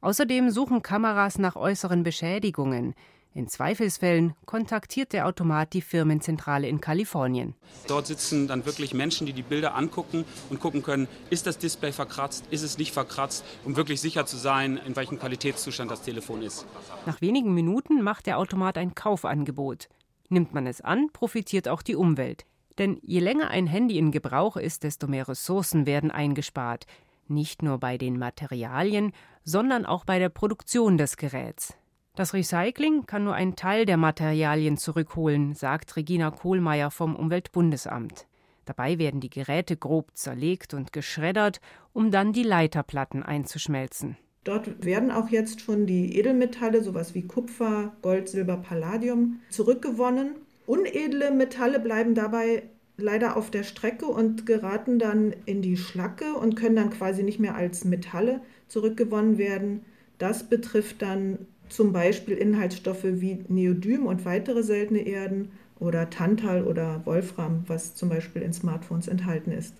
Außerdem 0.00 0.50
suchen 0.50 0.82
Kameras 0.82 1.38
nach 1.38 1.56
äußeren 1.56 2.02
Beschädigungen. 2.02 2.94
In 3.36 3.48
Zweifelsfällen 3.48 4.34
kontaktiert 4.46 5.12
der 5.12 5.26
Automat 5.26 5.72
die 5.72 5.80
Firmenzentrale 5.80 6.68
in 6.68 6.80
Kalifornien. 6.80 7.56
Dort 7.88 8.06
sitzen 8.06 8.46
dann 8.46 8.64
wirklich 8.64 8.94
Menschen, 8.94 9.26
die 9.26 9.32
die 9.32 9.42
Bilder 9.42 9.74
angucken 9.74 10.24
und 10.50 10.60
gucken 10.60 10.84
können, 10.84 11.08
ist 11.30 11.48
das 11.48 11.58
Display 11.58 11.90
verkratzt, 11.90 12.44
ist 12.50 12.62
es 12.62 12.78
nicht 12.78 12.92
verkratzt, 12.92 13.44
um 13.64 13.74
wirklich 13.74 14.00
sicher 14.00 14.24
zu 14.24 14.36
sein, 14.36 14.76
in 14.86 14.94
welchem 14.94 15.18
Qualitätszustand 15.18 15.90
das 15.90 16.02
Telefon 16.02 16.42
ist. 16.42 16.64
Nach 17.06 17.20
wenigen 17.20 17.54
Minuten 17.54 18.02
macht 18.02 18.26
der 18.26 18.38
Automat 18.38 18.78
ein 18.78 18.94
Kaufangebot. 18.94 19.88
Nimmt 20.28 20.54
man 20.54 20.68
es 20.68 20.80
an, 20.80 21.08
profitiert 21.12 21.66
auch 21.66 21.82
die 21.82 21.96
Umwelt. 21.96 22.44
Denn 22.78 23.00
je 23.02 23.18
länger 23.18 23.50
ein 23.50 23.66
Handy 23.66 23.98
in 23.98 24.12
Gebrauch 24.12 24.56
ist, 24.56 24.84
desto 24.84 25.08
mehr 25.08 25.26
Ressourcen 25.26 25.86
werden 25.86 26.12
eingespart. 26.12 26.86
Nicht 27.26 27.64
nur 27.64 27.78
bei 27.78 27.98
den 27.98 28.16
Materialien, 28.16 29.10
sondern 29.42 29.86
auch 29.86 30.04
bei 30.04 30.20
der 30.20 30.28
Produktion 30.28 30.98
des 30.98 31.16
Geräts. 31.16 31.74
Das 32.16 32.32
Recycling 32.32 33.06
kann 33.06 33.24
nur 33.24 33.34
einen 33.34 33.56
Teil 33.56 33.86
der 33.86 33.96
Materialien 33.96 34.76
zurückholen, 34.76 35.54
sagt 35.54 35.96
Regina 35.96 36.30
Kohlmeier 36.30 36.92
vom 36.92 37.16
Umweltbundesamt. 37.16 38.26
Dabei 38.66 38.98
werden 38.98 39.20
die 39.20 39.30
Geräte 39.30 39.76
grob 39.76 40.10
zerlegt 40.14 40.74
und 40.74 40.92
geschreddert, 40.92 41.60
um 41.92 42.12
dann 42.12 42.32
die 42.32 42.44
Leiterplatten 42.44 43.24
einzuschmelzen. 43.24 44.16
Dort 44.44 44.84
werden 44.84 45.10
auch 45.10 45.28
jetzt 45.30 45.60
schon 45.60 45.86
die 45.86 46.16
Edelmetalle, 46.16 46.84
sowas 46.84 47.16
wie 47.16 47.26
Kupfer, 47.26 47.92
Gold, 48.00 48.28
Silber, 48.28 48.58
Palladium, 48.58 49.40
zurückgewonnen. 49.50 50.36
Unedle 50.66 51.32
Metalle 51.32 51.80
bleiben 51.80 52.14
dabei 52.14 52.62
leider 52.96 53.36
auf 53.36 53.50
der 53.50 53.64
Strecke 53.64 54.06
und 54.06 54.46
geraten 54.46 55.00
dann 55.00 55.34
in 55.46 55.62
die 55.62 55.76
Schlacke 55.76 56.34
und 56.34 56.54
können 56.54 56.76
dann 56.76 56.90
quasi 56.90 57.24
nicht 57.24 57.40
mehr 57.40 57.56
als 57.56 57.84
Metalle 57.84 58.40
zurückgewonnen 58.68 59.36
werden. 59.36 59.84
Das 60.18 60.44
betrifft 60.44 61.02
dann 61.02 61.38
zum 61.68 61.92
Beispiel 61.92 62.36
Inhaltsstoffe 62.36 63.04
wie 63.04 63.44
Neodym 63.48 64.06
und 64.06 64.24
weitere 64.24 64.62
seltene 64.62 65.00
Erden 65.00 65.50
oder 65.78 66.10
Tantal 66.10 66.64
oder 66.64 67.04
Wolfram, 67.04 67.64
was 67.66 67.94
zum 67.94 68.08
Beispiel 68.08 68.42
in 68.42 68.52
Smartphones 68.52 69.08
enthalten 69.08 69.52
ist. 69.52 69.74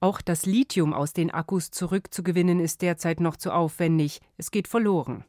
Auch 0.00 0.20
das 0.20 0.46
Lithium 0.46 0.92
aus 0.92 1.12
den 1.12 1.30
Akkus 1.30 1.70
zurückzugewinnen 1.70 2.60
ist 2.60 2.82
derzeit 2.82 3.20
noch 3.20 3.36
zu 3.36 3.52
aufwendig. 3.52 4.20
Es 4.36 4.50
geht 4.50 4.68
verloren. 4.68 5.24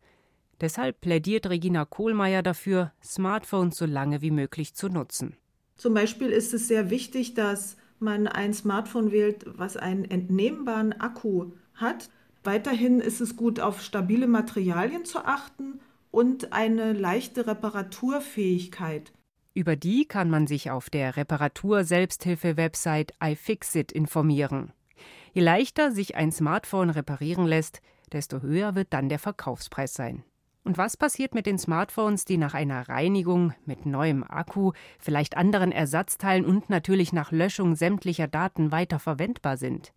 Deshalb 0.61 1.01
plädiert 1.01 1.47
Regina 1.49 1.85
Kohlmeier 1.85 2.43
dafür, 2.43 2.91
Smartphones 3.03 3.77
so 3.77 3.85
lange 3.85 4.21
wie 4.21 4.31
möglich 4.31 4.75
zu 4.75 4.89
nutzen. 4.89 5.37
Zum 5.77 5.93
Beispiel 5.93 6.27
ist 6.27 6.53
es 6.53 6.67
sehr 6.67 6.89
wichtig, 6.89 7.33
dass 7.33 7.77
man 7.99 8.27
ein 8.27 8.53
Smartphone 8.53 9.11
wählt, 9.11 9.45
was 9.45 9.77
einen 9.77 10.05
entnehmbaren 10.05 10.93
Akku 10.93 11.53
hat. 11.73 12.09
Weiterhin 12.43 12.99
ist 12.99 13.21
es 13.21 13.37
gut, 13.37 13.59
auf 13.59 13.81
stabile 13.81 14.27
Materialien 14.27 15.05
zu 15.05 15.19
achten 15.19 15.79
und 16.11 16.53
eine 16.53 16.93
leichte 16.93 17.47
Reparaturfähigkeit. 17.47 19.11
Über 19.53 19.75
die 19.75 20.05
kann 20.05 20.29
man 20.29 20.47
sich 20.47 20.71
auf 20.71 20.89
der 20.89 21.17
Reparatur-Selbsthilfe-Website 21.17 23.13
iFixit 23.21 23.91
informieren. 23.91 24.71
Je 25.33 25.41
leichter 25.41 25.91
sich 25.91 26.15
ein 26.15 26.31
Smartphone 26.31 26.89
reparieren 26.89 27.45
lässt, 27.45 27.81
desto 28.11 28.41
höher 28.41 28.75
wird 28.75 28.93
dann 28.93 29.09
der 29.09 29.19
Verkaufspreis 29.19 29.93
sein. 29.93 30.23
Und 30.63 30.77
was 30.77 30.97
passiert 30.97 31.33
mit 31.33 31.45
den 31.45 31.57
Smartphones, 31.57 32.25
die 32.25 32.37
nach 32.37 32.53
einer 32.53 32.87
Reinigung 32.89 33.53
mit 33.65 33.85
neuem 33.85 34.23
Akku, 34.23 34.73
vielleicht 34.99 35.37
anderen 35.37 35.71
Ersatzteilen 35.71 36.45
und 36.45 36.69
natürlich 36.69 37.13
nach 37.13 37.31
Löschung 37.31 37.75
sämtlicher 37.75 38.27
Daten 38.27 38.71
weiter 38.71 38.99
verwendbar 38.99 39.57
sind? 39.57 39.93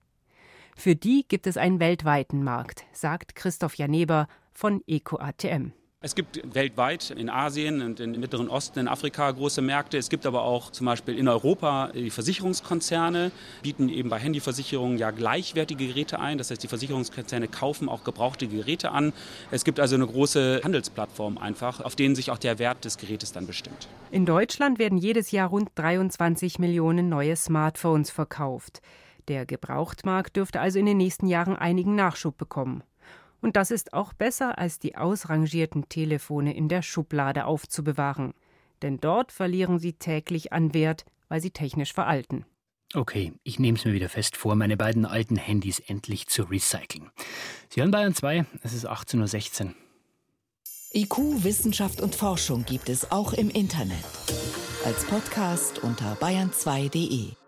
Für 0.74 0.96
die 0.96 1.26
gibt 1.28 1.46
es 1.46 1.56
einen 1.56 1.80
weltweiten 1.80 2.42
Markt, 2.42 2.84
sagt 2.92 3.34
Christoph 3.34 3.74
Janeber 3.74 4.28
von 4.52 4.82
EcoATM. 4.86 5.72
Es 6.04 6.16
gibt 6.16 6.40
weltweit 6.52 7.10
in 7.10 7.30
Asien 7.30 7.80
und 7.80 8.00
im 8.00 8.18
Mittleren 8.18 8.48
Osten, 8.48 8.80
in 8.80 8.88
Afrika 8.88 9.30
große 9.30 9.62
Märkte. 9.62 9.98
Es 9.98 10.10
gibt 10.10 10.26
aber 10.26 10.42
auch 10.42 10.72
zum 10.72 10.86
Beispiel 10.86 11.16
in 11.16 11.28
Europa 11.28 11.92
die 11.94 12.10
Versicherungskonzerne, 12.10 13.30
bieten 13.62 13.88
eben 13.88 14.08
bei 14.08 14.18
Handyversicherungen 14.18 14.98
ja 14.98 15.12
gleichwertige 15.12 15.86
Geräte 15.86 16.18
ein. 16.18 16.38
Das 16.38 16.50
heißt, 16.50 16.60
die 16.60 16.66
Versicherungskonzerne 16.66 17.46
kaufen 17.46 17.88
auch 17.88 18.02
gebrauchte 18.02 18.48
Geräte 18.48 18.90
an. 18.90 19.12
Es 19.52 19.62
gibt 19.62 19.78
also 19.78 19.94
eine 19.94 20.08
große 20.08 20.62
Handelsplattform 20.64 21.38
einfach, 21.38 21.80
auf 21.80 21.94
denen 21.94 22.16
sich 22.16 22.32
auch 22.32 22.38
der 22.38 22.58
Wert 22.58 22.84
des 22.84 22.98
Gerätes 22.98 23.30
dann 23.30 23.46
bestimmt. 23.46 23.86
In 24.10 24.26
Deutschland 24.26 24.80
werden 24.80 24.98
jedes 24.98 25.30
Jahr 25.30 25.50
rund 25.50 25.70
23 25.76 26.58
Millionen 26.58 27.10
neue 27.10 27.36
Smartphones 27.36 28.10
verkauft. 28.10 28.82
Der 29.28 29.46
Gebrauchtmarkt 29.46 30.34
dürfte 30.34 30.60
also 30.60 30.80
in 30.80 30.86
den 30.86 30.96
nächsten 30.96 31.28
Jahren 31.28 31.54
einigen 31.54 31.94
Nachschub 31.94 32.36
bekommen. 32.36 32.82
Und 33.42 33.56
das 33.56 33.70
ist 33.70 33.92
auch 33.92 34.14
besser, 34.14 34.56
als 34.58 34.78
die 34.78 34.96
ausrangierten 34.96 35.88
Telefone 35.88 36.54
in 36.54 36.68
der 36.68 36.80
Schublade 36.80 37.44
aufzubewahren. 37.44 38.32
Denn 38.80 38.98
dort 38.98 39.32
verlieren 39.32 39.78
sie 39.78 39.92
täglich 39.92 40.52
an 40.52 40.72
Wert, 40.72 41.04
weil 41.28 41.42
sie 41.42 41.50
technisch 41.50 41.92
veralten. 41.92 42.46
Okay, 42.94 43.32
ich 43.42 43.58
nehme 43.58 43.78
es 43.78 43.84
mir 43.84 43.94
wieder 43.94 44.08
fest 44.08 44.36
vor, 44.36 44.54
meine 44.54 44.76
beiden 44.76 45.06
alten 45.06 45.36
Handys 45.36 45.80
endlich 45.80 46.28
zu 46.28 46.44
recyceln. 46.44 47.10
Sie 47.68 47.80
hören 47.80 47.90
Bayern 47.90 48.14
2, 48.14 48.44
es 48.62 48.74
ist 48.74 48.88
18.16 48.88 49.66
Uhr. 49.66 49.74
IQ, 50.94 51.42
Wissenschaft 51.42 52.02
und 52.02 52.14
Forschung 52.14 52.64
gibt 52.66 52.90
es 52.90 53.10
auch 53.10 53.32
im 53.32 53.48
Internet. 53.48 54.04
Als 54.84 55.04
Podcast 55.06 55.78
unter 55.78 56.14
bayern2.de. 56.16 57.41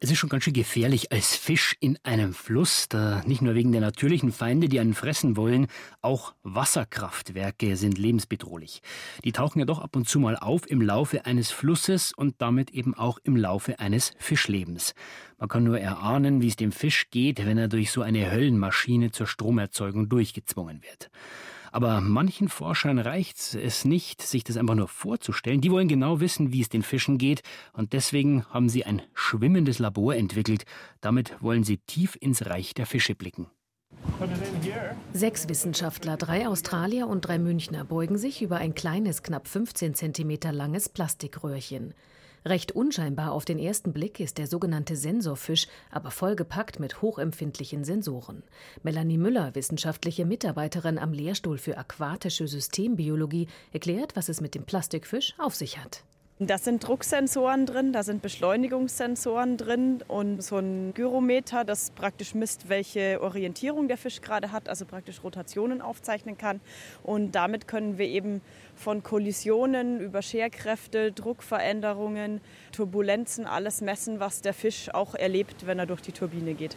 Es 0.00 0.12
ist 0.12 0.18
schon 0.18 0.30
ganz 0.30 0.44
schön 0.44 0.52
gefährlich 0.52 1.10
als 1.10 1.34
Fisch 1.34 1.76
in 1.80 1.98
einem 2.04 2.32
Fluss, 2.32 2.88
da 2.88 3.20
nicht 3.26 3.42
nur 3.42 3.56
wegen 3.56 3.72
der 3.72 3.80
natürlichen 3.80 4.30
Feinde, 4.30 4.68
die 4.68 4.78
einen 4.78 4.94
fressen 4.94 5.36
wollen, 5.36 5.66
auch 6.02 6.34
Wasserkraftwerke 6.44 7.74
sind 7.74 7.98
lebensbedrohlich. 7.98 8.80
Die 9.24 9.32
tauchen 9.32 9.58
ja 9.58 9.64
doch 9.64 9.80
ab 9.80 9.96
und 9.96 10.08
zu 10.08 10.20
mal 10.20 10.36
auf 10.36 10.70
im 10.70 10.82
Laufe 10.82 11.26
eines 11.26 11.50
Flusses 11.50 12.12
und 12.12 12.36
damit 12.38 12.70
eben 12.70 12.94
auch 12.94 13.18
im 13.24 13.34
Laufe 13.34 13.80
eines 13.80 14.12
Fischlebens. 14.18 14.94
Man 15.36 15.48
kann 15.48 15.64
nur 15.64 15.80
erahnen, 15.80 16.42
wie 16.42 16.48
es 16.48 16.54
dem 16.54 16.70
Fisch 16.70 17.10
geht, 17.10 17.44
wenn 17.44 17.58
er 17.58 17.66
durch 17.66 17.90
so 17.90 18.02
eine 18.02 18.30
Höllenmaschine 18.30 19.10
zur 19.10 19.26
Stromerzeugung 19.26 20.08
durchgezwungen 20.08 20.80
wird. 20.84 21.10
Aber 21.72 22.00
manchen 22.00 22.48
Forschern 22.48 22.98
reicht 22.98 23.54
es 23.54 23.84
nicht, 23.84 24.22
sich 24.22 24.44
das 24.44 24.56
einfach 24.56 24.74
nur 24.74 24.88
vorzustellen. 24.88 25.60
Die 25.60 25.70
wollen 25.70 25.88
genau 25.88 26.20
wissen, 26.20 26.52
wie 26.52 26.60
es 26.60 26.68
den 26.68 26.82
Fischen 26.82 27.18
geht. 27.18 27.42
Und 27.72 27.92
deswegen 27.92 28.44
haben 28.46 28.68
sie 28.68 28.84
ein 28.84 29.02
schwimmendes 29.14 29.78
Labor 29.78 30.14
entwickelt. 30.14 30.64
Damit 31.00 31.36
wollen 31.40 31.64
sie 31.64 31.78
tief 31.78 32.16
ins 32.20 32.46
Reich 32.46 32.74
der 32.74 32.86
Fische 32.86 33.14
blicken. 33.14 33.48
Sechs 35.12 35.48
Wissenschaftler, 35.48 36.16
drei 36.16 36.46
Australier 36.46 37.08
und 37.08 37.22
drei 37.22 37.38
Münchner 37.38 37.84
beugen 37.84 38.18
sich 38.18 38.42
über 38.42 38.56
ein 38.56 38.74
kleines, 38.74 39.22
knapp 39.22 39.48
15 39.48 39.94
cm 39.94 40.38
langes 40.52 40.88
Plastikröhrchen. 40.88 41.94
Recht 42.48 42.72
unscheinbar 42.72 43.32
auf 43.32 43.44
den 43.44 43.58
ersten 43.58 43.92
Blick 43.92 44.20
ist 44.20 44.38
der 44.38 44.46
sogenannte 44.46 44.96
Sensorfisch, 44.96 45.66
aber 45.90 46.10
vollgepackt 46.10 46.80
mit 46.80 47.02
hochempfindlichen 47.02 47.84
Sensoren. 47.84 48.42
Melanie 48.82 49.18
Müller, 49.18 49.54
wissenschaftliche 49.54 50.24
Mitarbeiterin 50.24 50.98
am 50.98 51.12
Lehrstuhl 51.12 51.58
für 51.58 51.76
aquatische 51.76 52.48
Systembiologie, 52.48 53.48
erklärt, 53.72 54.16
was 54.16 54.30
es 54.30 54.40
mit 54.40 54.54
dem 54.54 54.64
Plastikfisch 54.64 55.34
auf 55.36 55.54
sich 55.54 55.78
hat. 55.78 56.04
Da 56.40 56.56
sind 56.56 56.86
Drucksensoren 56.86 57.66
drin, 57.66 57.92
da 57.92 58.04
sind 58.04 58.22
Beschleunigungssensoren 58.22 59.56
drin 59.56 60.04
und 60.06 60.40
so 60.40 60.58
ein 60.58 60.94
Gyrometer, 60.94 61.64
das 61.64 61.90
praktisch 61.90 62.32
misst, 62.32 62.68
welche 62.68 63.20
Orientierung 63.20 63.88
der 63.88 63.96
Fisch 63.96 64.20
gerade 64.20 64.52
hat, 64.52 64.68
also 64.68 64.86
praktisch 64.86 65.24
Rotationen 65.24 65.82
aufzeichnen 65.82 66.38
kann. 66.38 66.60
Und 67.02 67.32
damit 67.32 67.66
können 67.66 67.98
wir 67.98 68.06
eben 68.06 68.40
von 68.78 69.02
Kollisionen 69.02 70.00
über 70.00 70.22
Scherkräfte, 70.22 71.12
Druckveränderungen, 71.12 72.40
Turbulenzen 72.72 73.46
alles 73.46 73.80
messen, 73.80 74.20
was 74.20 74.40
der 74.40 74.54
Fisch 74.54 74.92
auch 74.94 75.14
erlebt, 75.14 75.66
wenn 75.66 75.78
er 75.78 75.86
durch 75.86 76.00
die 76.00 76.12
Turbine 76.12 76.54
geht. 76.54 76.76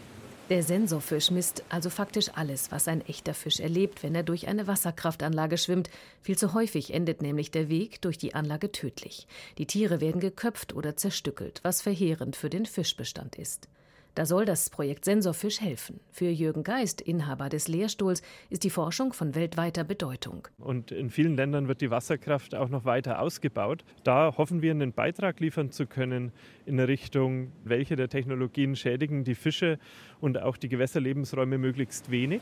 Der 0.51 0.63
Sensorfisch 0.63 1.31
misst 1.31 1.63
also 1.70 1.89
faktisch 1.89 2.29
alles, 2.36 2.74
was 2.74 2.89
ein 2.89 3.00
echter 3.08 3.34
Fisch 3.34 3.62
erlebt, 3.62 4.03
wenn 4.03 4.13
er 4.15 4.24
durch 4.24 4.50
eine 4.50 4.67
Wasserkraftanlage 4.67 5.58
schwimmt. 5.58 5.89
Viel 6.22 6.38
zu 6.38 6.53
häufig 6.53 6.93
endet 6.93 7.22
nämlich 7.22 7.51
der 7.51 7.70
Weg 7.70 8.01
durch 8.01 8.17
die 8.17 8.36
Anlage 8.36 8.70
tödlich. 8.70 9.27
Die 9.58 9.65
Tiere 9.65 10.01
werden 10.01 10.20
geköpft 10.20 10.74
oder 10.74 10.98
zerstückelt, 10.98 11.62
was 11.63 11.81
verheerend 11.81 12.36
für 12.36 12.50
den 12.50 12.65
Fischbestand 12.65 13.38
ist. 13.38 13.70
Da 14.15 14.25
soll 14.25 14.44
das 14.44 14.70
Projekt 14.70 15.06
Sensorfisch 15.06 15.62
helfen. 15.62 16.01
Für 16.12 16.30
Jürgen 16.30 16.63
Geist, 16.63 17.00
Inhaber 17.00 17.48
des 17.48 17.70
Lehrstuhls, 17.70 18.22
ist 18.50 18.63
die 18.63 18.70
Forschung 18.70 19.13
von 19.13 19.36
weltweiter 19.36 19.86
Bedeutung. 19.86 20.48
Und 20.58 20.91
in 20.91 21.10
vielen 21.10 21.38
Ländern 21.38 21.70
wird 21.70 21.80
die 21.80 21.91
Wasserkraft 21.91 22.53
auch 22.53 22.68
noch 22.68 22.84
weiter 22.84 23.22
ausgebaut. 23.22 23.86
Da 24.03 24.36
hoffen 24.38 24.62
wir, 24.62 24.72
einen 24.72 24.91
Beitrag 24.91 25.39
liefern 25.39 25.72
zu 25.72 25.86
können 25.86 26.34
in 26.65 26.80
Richtung, 26.80 27.53
welche 27.63 27.96
der 27.96 28.10
Technologien 28.10 28.75
schädigen 28.75 29.24
die 29.24 29.36
Fische 29.36 29.80
und 30.20 30.41
auch 30.41 30.58
die 30.58 30.68
Gewässerlebensräume 30.68 31.58
möglichst 31.58 32.12
wenig. 32.12 32.41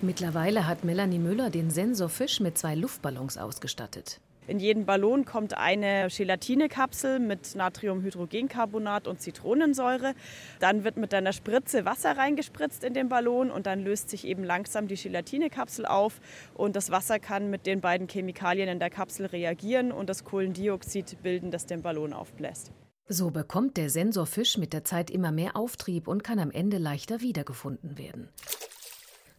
Mittlerweile 0.00 0.68
hat 0.68 0.84
Melanie 0.84 1.18
Müller 1.18 1.50
den 1.50 1.70
Sensorfisch 1.70 2.38
mit 2.38 2.56
zwei 2.56 2.76
Luftballons 2.76 3.36
ausgestattet. 3.36 4.20
In 4.48 4.58
jeden 4.58 4.86
Ballon 4.86 5.26
kommt 5.26 5.54
eine 5.58 6.08
Gelatinekapsel 6.08 7.18
mit 7.18 7.54
Natriumhydrogencarbonat 7.54 9.06
und 9.06 9.20
Zitronensäure. 9.20 10.14
Dann 10.58 10.84
wird 10.84 10.96
mit 10.96 11.12
einer 11.12 11.34
Spritze 11.34 11.84
Wasser 11.84 12.16
reingespritzt 12.16 12.82
in 12.82 12.94
den 12.94 13.10
Ballon 13.10 13.50
und 13.50 13.66
dann 13.66 13.84
löst 13.84 14.08
sich 14.08 14.26
eben 14.26 14.42
langsam 14.42 14.88
die 14.88 14.96
Gelatinekapsel 14.96 15.84
auf 15.84 16.22
und 16.54 16.76
das 16.76 16.90
Wasser 16.90 17.18
kann 17.18 17.50
mit 17.50 17.66
den 17.66 17.82
beiden 17.82 18.08
Chemikalien 18.08 18.70
in 18.70 18.78
der 18.78 18.88
Kapsel 18.88 19.26
reagieren 19.26 19.92
und 19.92 20.08
das 20.08 20.24
Kohlendioxid 20.24 21.22
bilden, 21.22 21.50
das 21.50 21.66
den 21.66 21.82
Ballon 21.82 22.14
aufbläst. 22.14 22.72
So 23.06 23.30
bekommt 23.30 23.76
der 23.76 23.90
Sensorfisch 23.90 24.56
mit 24.56 24.72
der 24.72 24.84
Zeit 24.84 25.10
immer 25.10 25.30
mehr 25.30 25.56
Auftrieb 25.56 26.08
und 26.08 26.24
kann 26.24 26.38
am 26.38 26.50
Ende 26.50 26.78
leichter 26.78 27.20
wiedergefunden 27.20 27.98
werden. 27.98 28.30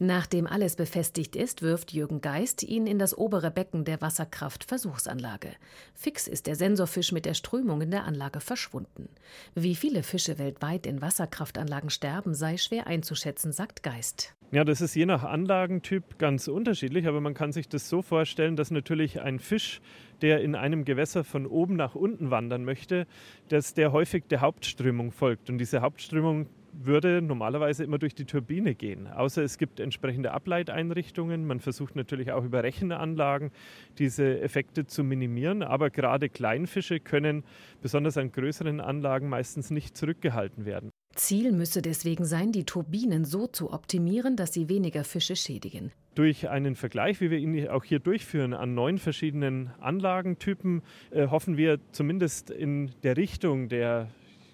Nachdem 0.01 0.48
alles 0.48 0.77
befestigt 0.77 1.36
ist, 1.36 1.62
wirft 1.62 1.91
Jürgen 1.91 2.22
Geist 2.22 2.63
ihn 2.63 2.88
in 2.88 3.00
das 3.00 3.18
obere 3.18 3.51
Becken 3.51 3.84
der 3.84 4.00
Wasserkraft-Versuchsanlage. 4.00 5.50
Fix 5.94 6.25
ist 6.25 6.48
der 6.48 6.56
Sensorfisch 6.56 7.12
mit 7.12 7.25
der 7.25 7.34
Strömung 7.34 7.82
in 7.82 7.91
der 7.91 8.06
Anlage 8.06 8.39
verschwunden. 8.39 9.10
Wie 9.56 9.75
viele 9.75 10.03
Fische 10.03 10.39
weltweit 10.39 10.86
in 10.86 11.01
Wasserkraftanlagen 11.01 11.89
sterben, 11.89 12.34
sei 12.34 12.56
schwer 12.56 12.88
einzuschätzen, 12.88 13.51
sagt 13.51 13.84
Geist. 13.84 14.36
Ja, 14.51 14.63
das 14.63 14.79
ist 14.79 14.96
je 14.96 15.06
nach 15.06 15.24
Anlagentyp 15.24 16.18
ganz 16.18 16.48
unterschiedlich, 16.48 17.06
aber 17.06 17.20
man 17.20 17.34
kann 17.34 17.51
sich 17.51 17.68
das 17.68 17.89
so 17.89 18.01
vorstellen, 18.01 18.56
dass 18.56 18.72
natürlich 18.72 19.22
ein 19.22 19.39
Fisch, 19.39 19.82
der 20.22 20.41
in 20.41 20.56
einem 20.56 20.86
Gewässer 20.86 21.25
von 21.25 21.46
oben 21.46 21.75
nach 21.75 21.94
unten 21.94 22.32
wandern 22.32 22.63
möchte, 22.63 23.06
dass 23.50 23.74
der 23.74 23.91
häufig 23.91 24.24
der 24.29 24.39
Hauptströmung 24.39 25.12
folgt. 25.12 25.50
Und 25.50 25.58
diese 25.58 25.82
Hauptströmung 25.82 26.48
würde 26.74 27.22
normalerweise 27.22 27.84
immer 27.84 27.98
durch 27.98 28.16
die 28.16 28.26
Turbine 28.26 28.76
gehen. 28.76 29.08
Außer 29.08 29.44
es 29.44 29.58
gibt 29.58 29.80
entsprechende 29.80 30.32
Ableiteinrichtungen. 30.32 31.46
Man 31.46 31.60
versucht 31.60 31.96
natürlich 31.96 32.32
auch 32.32 32.44
über 32.44 32.64
Rechenanlagen 32.64 33.52
diese 33.98 34.40
Effekte 34.42 34.86
zu 34.86 35.04
minimieren. 35.04 35.64
Aber 35.64 35.90
gerade 35.90 36.30
Kleinfische 36.30 37.00
können 37.00 37.44
besonders 37.82 38.18
an 38.18 38.32
größeren 38.32 38.80
Anlagen 38.80 39.30
meistens 39.30 39.72
nicht 39.72 39.98
zurückgehalten 39.98 40.66
werden. 40.66 40.90
Ziel 41.16 41.52
müsse 41.52 41.82
deswegen 41.82 42.26
sein, 42.26 42.52
die 42.52 42.64
Turbinen 42.64 43.26
so 43.26 43.48
zu 43.48 43.74
optimieren, 43.74 44.36
dass 44.36 44.54
sie 44.54 44.70
weniger 44.70 45.04
Fische 45.04 45.36
schädigen. 45.36 45.92
Durch 46.16 46.50
einen 46.50 46.76
Vergleich, 46.76 47.22
wie 47.22 47.32
wir 47.32 47.38
ihn 47.38 47.68
auch 47.68 47.84
hier 47.84 48.00
durchführen, 48.00 48.54
an 48.54 48.74
neun 48.74 48.98
verschiedenen 48.98 49.72
Anlagentypen, 49.80 50.82
äh, 51.12 51.28
hoffen 51.28 51.58
wir 51.58 51.80
zumindest 51.92 52.50
in 52.52 52.92
der 53.04 53.18
Richtung 53.18 53.70
der 53.70 54.10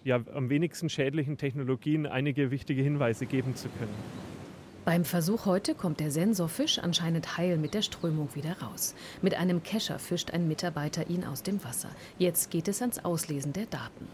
ja, 0.06 0.22
am 0.34 0.50
wenigsten 0.50 0.88
schädlichen 0.88 1.38
Technologien 1.38 2.06
einige 2.06 2.52
wichtige 2.52 2.82
Hinweise 2.82 3.26
geben 3.26 3.56
zu 3.56 3.68
können. 3.70 3.94
Beim 4.86 5.04
Versuch 5.04 5.48
heute 5.48 5.74
kommt 5.74 6.00
der 6.00 6.12
Sensorfisch 6.12 6.78
anscheinend 6.78 7.38
heil 7.38 7.58
mit 7.58 7.74
der 7.74 7.82
Strömung 7.82 8.30
wieder 8.36 8.62
raus. 8.62 8.94
Mit 9.24 9.34
einem 9.34 9.64
Kescher 9.64 9.98
fischt 9.98 10.30
ein 10.30 10.48
Mitarbeiter 10.48 11.10
ihn 11.10 11.24
aus 11.24 11.42
dem 11.42 11.64
Wasser. 11.64 11.90
Jetzt 12.20 12.52
geht 12.52 12.68
es 12.68 12.84
ans 12.84 13.04
Auslesen 13.04 13.52
der 13.52 13.66
Daten. 13.66 14.08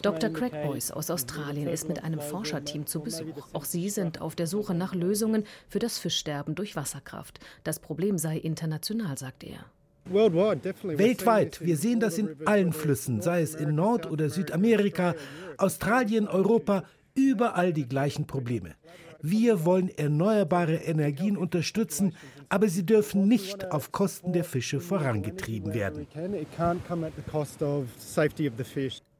Dr. 0.00 0.30
Craig 0.30 0.52
Boyce 0.62 0.92
aus 0.92 1.10
Australien 1.10 1.68
ist 1.68 1.88
mit 1.90 2.02
einem 2.04 2.20
Forscherteam 2.20 2.86
zu 2.86 3.00
Besuch. 3.00 3.48
Auch 3.52 3.66
sie 3.66 3.90
sind 3.90 4.22
auf 4.22 4.34
der 4.34 4.46
Suche 4.46 4.72
nach 4.72 4.94
Lösungen 4.94 5.44
für 5.68 5.78
das 5.78 5.98
Fischsterben 5.98 6.54
durch 6.54 6.74
Wasserkraft. 6.74 7.38
Das 7.64 7.80
Problem 7.80 8.16
sei 8.16 8.38
international, 8.38 9.18
sagt 9.18 9.44
er. 9.44 9.66
Weltweit. 10.12 11.60
Wir 11.60 11.76
sehen 11.76 12.00
das 12.00 12.18
in 12.18 12.36
allen 12.46 12.72
Flüssen, 12.72 13.20
sei 13.20 13.42
es 13.42 13.54
in 13.54 13.74
Nord- 13.74 14.10
oder 14.10 14.30
Südamerika, 14.30 15.14
Australien, 15.58 16.28
Europa, 16.28 16.84
überall 17.14 17.72
die 17.72 17.88
gleichen 17.88 18.26
Probleme. 18.26 18.74
Wir 19.22 19.64
wollen 19.64 19.88
erneuerbare 19.96 20.76
Energien 20.76 21.36
unterstützen, 21.36 22.14
aber 22.48 22.68
sie 22.68 22.84
dürfen 22.84 23.26
nicht 23.26 23.72
auf 23.72 23.90
Kosten 23.90 24.32
der 24.32 24.44
Fische 24.44 24.80
vorangetrieben 24.80 25.74
werden. 25.74 26.06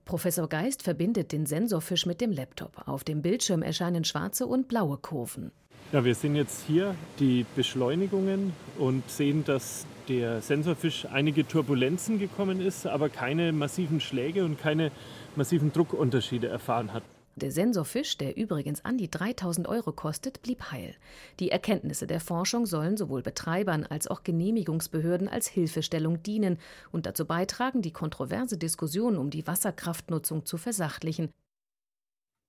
Professor 0.04 0.48
Geist 0.48 0.82
verbindet 0.82 1.32
den 1.32 1.46
Sensorfisch 1.46 2.06
mit 2.06 2.20
dem 2.20 2.30
Laptop. 2.30 2.86
Auf 2.86 3.02
dem 3.02 3.22
Bildschirm 3.22 3.62
erscheinen 3.62 4.04
schwarze 4.04 4.46
und 4.46 4.68
blaue 4.68 4.98
Kurven. 4.98 5.50
Ja, 5.92 6.04
wir 6.04 6.14
sehen 6.14 6.36
jetzt 6.36 6.64
hier 6.66 6.94
die 7.18 7.44
Beschleunigungen 7.56 8.52
und 8.78 9.08
sehen, 9.10 9.44
dass 9.44 9.86
der 10.08 10.40
Sensorfisch 10.40 11.06
einige 11.06 11.46
Turbulenzen 11.46 12.18
gekommen 12.18 12.60
ist, 12.60 12.86
aber 12.86 13.08
keine 13.08 13.52
massiven 13.52 14.00
Schläge 14.00 14.44
und 14.44 14.58
keine 14.58 14.90
massiven 15.34 15.72
Druckunterschiede 15.72 16.48
erfahren 16.48 16.92
hat. 16.92 17.02
Der 17.38 17.50
Sensorfisch, 17.50 18.16
der 18.16 18.34
übrigens 18.38 18.82
an 18.86 18.96
die 18.96 19.10
3000 19.10 19.68
Euro 19.68 19.92
kostet, 19.92 20.40
blieb 20.40 20.72
heil. 20.72 20.94
Die 21.38 21.50
Erkenntnisse 21.50 22.06
der 22.06 22.20
Forschung 22.20 22.64
sollen 22.64 22.96
sowohl 22.96 23.20
Betreibern 23.20 23.84
als 23.84 24.08
auch 24.08 24.22
Genehmigungsbehörden 24.22 25.28
als 25.28 25.46
Hilfestellung 25.46 26.22
dienen 26.22 26.58
und 26.92 27.04
dazu 27.04 27.26
beitragen, 27.26 27.82
die 27.82 27.92
kontroverse 27.92 28.56
Diskussion 28.56 29.18
um 29.18 29.28
die 29.28 29.46
Wasserkraftnutzung 29.46 30.46
zu 30.46 30.56
versachlichen. 30.56 31.28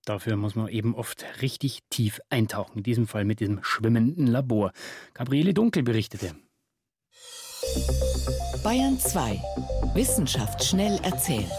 Dafür 0.05 0.37
muss 0.37 0.55
man 0.55 0.69
eben 0.69 0.95
oft 0.95 1.25
richtig 1.41 1.81
tief 1.89 2.21
eintauchen, 2.29 2.77
in 2.77 2.83
diesem 2.83 3.07
Fall 3.07 3.25
mit 3.25 3.41
diesem 3.41 3.61
schwimmenden 3.63 4.25
Labor. 4.25 4.71
Gabriele 5.13 5.53
Dunkel 5.53 5.83
berichtete. 5.83 6.33
Bayern 8.63 8.99
2. 8.99 9.41
Wissenschaft 9.93 10.63
schnell 10.63 10.99
erzählt. 11.03 11.51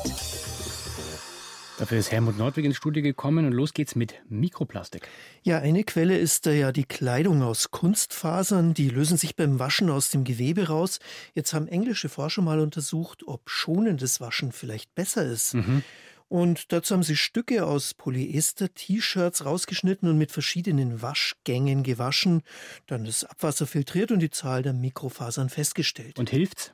Dafür 1.79 1.99
ist 1.99 2.11
Helmut 2.11 2.37
Nordwig 2.37 2.65
ins 2.65 2.77
Studio 2.77 3.05
gekommen 3.05 3.47
und 3.47 3.53
los 3.53 3.73
geht's 3.73 3.95
mit 3.95 4.15
Mikroplastik. 4.29 5.07
Ja, 5.43 5.59
eine 5.59 5.85
Quelle 5.85 6.19
ist 6.19 6.47
ja 6.47 6.73
die 6.73 6.85
Kleidung 6.85 7.43
aus 7.43 7.71
Kunstfasern. 7.71 8.75
Die 8.75 8.89
lösen 8.89 9.17
sich 9.17 9.37
beim 9.37 9.61
Waschen 9.61 9.89
aus 9.89 10.11
dem 10.11 10.25
Gewebe 10.25 10.67
raus. 10.67 10.99
Jetzt 11.35 11.55
haben 11.55 11.69
englische 11.69 12.09
Forscher 12.09 12.43
mal 12.43 12.59
untersucht, 12.59 13.23
ob 13.27 13.49
schonendes 13.49 14.21
Waschen 14.21 14.51
vielleicht 14.51 14.95
besser 14.97 15.25
ist. 15.25 15.55
Mhm. 15.55 15.85
Und 16.28 16.73
dazu 16.73 16.94
haben 16.94 17.02
sie 17.02 17.16
Stücke 17.16 17.66
aus 17.66 17.94
Polyester-T-Shirts 17.94 19.44
rausgeschnitten 19.44 20.08
und 20.08 20.18
mit 20.18 20.30
verschiedenen 20.30 21.00
Waschgängen 21.00 21.82
gewaschen, 21.82 22.42
dann 22.87 23.04
das 23.04 23.25
Abwasser 23.25 23.66
filtriert 23.66 24.12
und 24.12 24.20
die 24.20 24.30
Zahl 24.30 24.62
der 24.62 24.75
Mikrofasern 24.75 25.49
festgestellt. 25.49 26.18
Und 26.18 26.30
hilft's? 26.30 26.73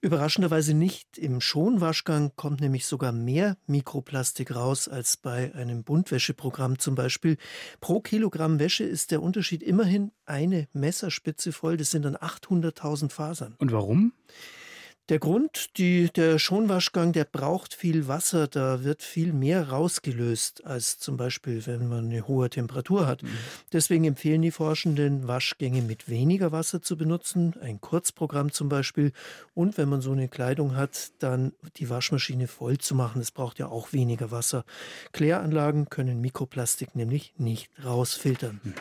Überraschenderweise 0.00 0.74
nicht. 0.74 1.18
Im 1.18 1.40
Schonwaschgang 1.40 2.30
kommt 2.36 2.60
nämlich 2.60 2.86
sogar 2.86 3.10
mehr 3.10 3.56
Mikroplastik 3.66 4.54
raus 4.54 4.86
als 4.86 5.16
bei 5.16 5.52
einem 5.54 5.82
Buntwäscheprogramm 5.82 6.78
zum 6.78 6.94
Beispiel. 6.94 7.36
Pro 7.80 8.00
Kilogramm 8.00 8.60
Wäsche 8.60 8.84
ist 8.84 9.10
der 9.10 9.22
Unterschied 9.22 9.60
immerhin 9.60 10.12
eine 10.24 10.68
Messerspitze 10.72 11.50
voll. 11.50 11.76
Das 11.76 11.90
sind 11.90 12.04
dann 12.04 12.16
800.000 12.16 13.10
Fasern. 13.10 13.56
Und 13.58 13.72
warum? 13.72 14.12
Der 15.08 15.18
Grund, 15.18 15.78
die, 15.78 16.10
der 16.10 16.38
Schonwaschgang, 16.38 17.14
der 17.14 17.24
braucht 17.24 17.72
viel 17.72 18.08
Wasser, 18.08 18.46
da 18.46 18.84
wird 18.84 19.02
viel 19.02 19.32
mehr 19.32 19.70
rausgelöst 19.70 20.66
als 20.66 20.98
zum 20.98 21.16
Beispiel, 21.16 21.66
wenn 21.66 21.88
man 21.88 22.10
eine 22.10 22.28
hohe 22.28 22.50
Temperatur 22.50 23.06
hat. 23.06 23.22
Mhm. 23.22 23.28
Deswegen 23.72 24.04
empfehlen 24.04 24.42
die 24.42 24.50
Forschenden, 24.50 25.26
Waschgänge 25.26 25.80
mit 25.80 26.10
weniger 26.10 26.52
Wasser 26.52 26.82
zu 26.82 26.98
benutzen, 26.98 27.54
ein 27.62 27.80
Kurzprogramm 27.80 28.52
zum 28.52 28.68
Beispiel. 28.68 29.12
Und 29.54 29.78
wenn 29.78 29.88
man 29.88 30.02
so 30.02 30.12
eine 30.12 30.28
Kleidung 30.28 30.76
hat, 30.76 31.12
dann 31.20 31.52
die 31.78 31.88
Waschmaschine 31.88 32.46
voll 32.46 32.76
zu 32.76 32.94
machen. 32.94 33.22
Es 33.22 33.30
braucht 33.30 33.58
ja 33.58 33.68
auch 33.68 33.94
weniger 33.94 34.30
Wasser. 34.30 34.66
Kläranlagen 35.12 35.88
können 35.88 36.20
Mikroplastik 36.20 36.94
nämlich 36.94 37.32
nicht 37.38 37.70
rausfiltern. 37.82 38.60
Mhm. 38.62 38.74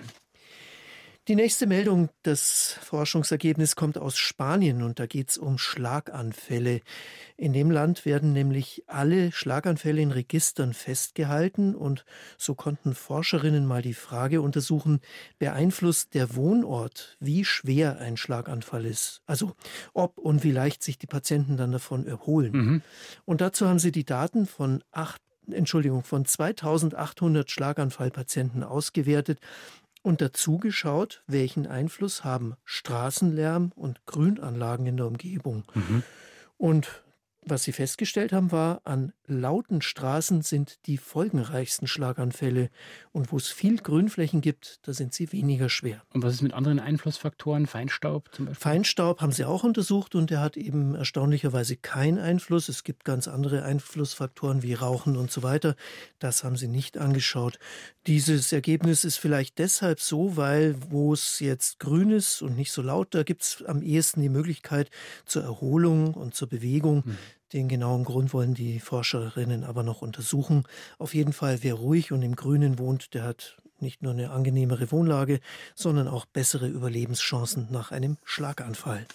Die 1.28 1.36
nächste 1.36 1.68
Meldung, 1.68 2.08
das 2.24 2.78
Forschungsergebnis 2.82 3.76
kommt 3.76 3.98
aus 3.98 4.18
Spanien 4.18 4.82
und 4.82 4.98
da 4.98 5.08
geht 5.08 5.32
es 5.32 5.38
um 5.38 5.58
Schlaganfälle. 5.58 6.80
In 7.36 7.52
dem 7.52 7.70
Land 7.70 8.06
werden 8.06 8.32
nämlich 8.32 8.86
alle 8.88 9.34
Schlaganfälle 9.34 10.02
in 10.02 10.12
Registern 10.12 10.72
festgehalten 10.74 11.76
und 11.76 12.06
so 12.38 12.56
konnten 12.56 12.96
Forscherinnen 12.96 13.66
mal 13.66 13.82
die 13.82 13.94
Frage 13.94 14.42
untersuchen, 14.42 15.02
beeinflusst 15.38 16.13
der 16.13 16.34
Wohnort, 16.36 17.18
wie 17.20 17.44
schwer 17.44 18.00
ein 18.00 18.16
Schlaganfall 18.16 18.86
ist. 18.86 19.22
Also 19.26 19.54
ob 19.94 20.18
und 20.20 20.46
wie 20.46 20.52
leicht 20.52 20.82
sich 20.82 20.98
die 20.98 21.08
Patienten 21.08 21.58
dann 21.58 21.74
davon 21.74 22.08
erholen. 22.08 22.52
Mhm. 22.54 22.82
Und 23.26 23.42
dazu 23.42 23.68
haben 23.68 23.80
sie 23.80 23.92
die 23.92 24.06
Daten 24.06 24.46
von 24.46 24.82
acht 24.92 25.22
Entschuldigung, 25.50 26.04
von 26.04 26.26
2800 26.26 27.50
Schlaganfallpatienten 27.52 28.63
ausgewertet 28.63 29.40
und 30.08 30.22
dazu 30.22 30.58
geschaut, 30.58 31.22
welchen 31.28 31.67
Einfluss 31.67 32.24
haben 32.24 32.56
Straßenlärm 32.63 33.74
und 33.76 34.06
Grünanlagen 34.06 34.86
in 34.86 34.96
der 34.96 35.06
Umgebung. 35.06 35.65
Mhm. 35.74 36.02
Und 36.58 37.04
was 37.49 37.63
sie 37.63 37.71
festgestellt 37.71 38.33
haben, 38.33 38.51
war, 38.51 38.81
an 38.83 39.13
lauten 39.25 39.81
Straßen 39.81 40.41
sind 40.41 40.86
die 40.86 40.97
folgenreichsten 40.97 41.88
Schlaganfälle. 41.88 42.69
Und 43.12 43.31
wo 43.31 43.38
es 43.38 43.47
viel 43.47 43.77
Grünflächen 43.77 44.41
gibt, 44.41 44.79
da 44.88 44.93
sind 44.93 45.13
sie 45.13 45.31
weniger 45.31 45.69
schwer. 45.69 46.03
Und 46.13 46.23
was 46.23 46.36
ist 46.36 46.41
mit 46.41 46.53
anderen 46.53 46.79
Einflussfaktoren? 46.79 47.67
Feinstaub 47.67 48.29
zum 48.33 48.45
Beispiel? 48.45 48.62
Feinstaub 48.62 49.21
haben 49.21 49.31
sie 49.31 49.45
auch 49.45 49.63
untersucht 49.63 50.15
und 50.15 50.29
der 50.29 50.39
hat 50.39 50.57
eben 50.57 50.95
erstaunlicherweise 50.95 51.77
keinen 51.77 52.19
Einfluss. 52.19 52.69
Es 52.69 52.83
gibt 52.83 53.05
ganz 53.05 53.27
andere 53.27 53.63
Einflussfaktoren 53.63 54.63
wie 54.63 54.73
Rauchen 54.73 55.17
und 55.17 55.31
so 55.31 55.43
weiter. 55.43 55.75
Das 56.19 56.43
haben 56.43 56.55
sie 56.55 56.67
nicht 56.67 56.97
angeschaut. 56.97 57.60
Dieses 58.07 58.53
Ergebnis 58.53 59.03
ist 59.03 59.17
vielleicht 59.17 59.57
deshalb 59.60 59.99
so, 59.99 60.38
weil 60.38 60.75
wo 60.89 61.13
es 61.13 61.39
jetzt 61.39 61.79
grün 61.79 62.12
ist 62.12 62.41
und 62.41 62.55
nicht 62.55 62.71
so 62.71 62.81
laut, 62.81 63.13
da 63.13 63.23
gibt 63.23 63.41
es 63.41 63.63
am 63.65 63.81
ehesten 63.81 64.21
die 64.21 64.29
Möglichkeit 64.29 64.89
zur 65.25 65.43
Erholung 65.43 66.13
und 66.13 66.33
zur 66.33 66.47
Bewegung. 66.47 67.03
Hm. 67.03 67.17
Den 67.54 67.67
genauen 67.67 68.04
Grund 68.04 68.34
wollen 68.34 68.54
die 68.54 68.80
Forscherinnen 68.80 69.63
aber 69.63 69.84
noch 69.84 70.02
untersuchen. 70.02 70.63
Auf 70.97 71.13
jeden 71.13 71.34
Fall, 71.34 71.60
wer 71.62 71.76
ruhig 71.76 72.12
und 72.12 72.21
im 72.21 72.36
Grünen 72.36 72.78
wohnt, 72.78 73.13
der 73.13 73.23
hat 73.23 73.58
nicht 73.80 74.02
nur 74.02 74.13
eine 74.13 74.32
angenehmere 74.32 74.91
Wohnlage, 74.91 75.39
sondern 75.76 76.08
auch 76.08 76.26
bessere 76.26 76.67
Überlebenschancen 76.67 77.67
nach 77.71 77.91
einem 77.91 78.17
Schlaganfall. 78.23 79.06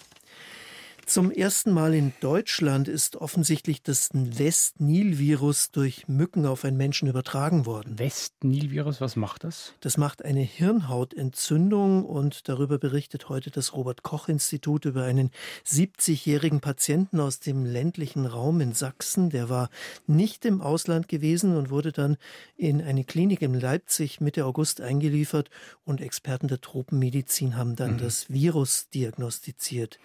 Zum 1.05 1.31
ersten 1.31 1.73
Mal 1.73 1.93
in 1.93 2.13
Deutschland 2.21 2.87
ist 2.87 3.17
offensichtlich 3.17 3.83
das 3.83 4.09
West-Nil-Virus 4.13 5.71
durch 5.71 6.07
Mücken 6.07 6.45
auf 6.45 6.63
einen 6.63 6.77
Menschen 6.77 7.09
übertragen 7.09 7.65
worden. 7.65 7.99
West-Nil-Virus, 7.99 9.01
was 9.01 9.17
macht 9.17 9.43
das? 9.43 9.73
Das 9.81 9.97
macht 9.97 10.23
eine 10.23 10.39
Hirnhautentzündung 10.39 12.05
und 12.05 12.47
darüber 12.47 12.77
berichtet 12.77 13.27
heute 13.27 13.51
das 13.51 13.73
Robert-Koch-Institut 13.73 14.85
über 14.85 15.03
einen 15.03 15.31
70-jährigen 15.67 16.61
Patienten 16.61 17.19
aus 17.19 17.41
dem 17.41 17.65
ländlichen 17.65 18.25
Raum 18.25 18.61
in 18.61 18.73
Sachsen. 18.73 19.29
Der 19.29 19.49
war 19.49 19.69
nicht 20.07 20.45
im 20.45 20.61
Ausland 20.61 21.09
gewesen 21.09 21.57
und 21.57 21.69
wurde 21.69 21.91
dann 21.91 22.15
in 22.55 22.81
eine 22.81 23.03
Klinik 23.03 23.41
in 23.41 23.53
Leipzig 23.53 24.21
Mitte 24.21 24.45
August 24.45 24.79
eingeliefert 24.79 25.49
und 25.83 25.99
Experten 25.99 26.47
der 26.47 26.61
Tropenmedizin 26.61 27.57
haben 27.57 27.75
dann 27.75 27.93
mhm. 27.93 27.97
das 27.97 28.29
Virus 28.29 28.87
diagnostiziert. 28.89 29.99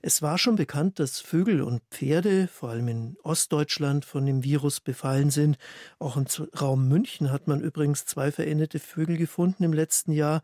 Es 0.00 0.22
war 0.22 0.38
schon 0.44 0.56
bekannt, 0.56 1.00
dass 1.00 1.20
Vögel 1.20 1.62
und 1.62 1.82
Pferde, 1.90 2.48
vor 2.48 2.68
allem 2.68 2.88
in 2.88 3.16
Ostdeutschland, 3.22 4.04
von 4.04 4.26
dem 4.26 4.44
Virus 4.44 4.80
befallen 4.80 5.30
sind. 5.30 5.56
Auch 5.98 6.18
im 6.18 6.26
Raum 6.60 6.86
München 6.86 7.32
hat 7.32 7.48
man 7.48 7.62
übrigens 7.62 8.04
zwei 8.04 8.30
veränderte 8.30 8.78
Vögel 8.78 9.16
gefunden 9.16 9.64
im 9.64 9.72
letzten 9.72 10.12
Jahr. 10.12 10.42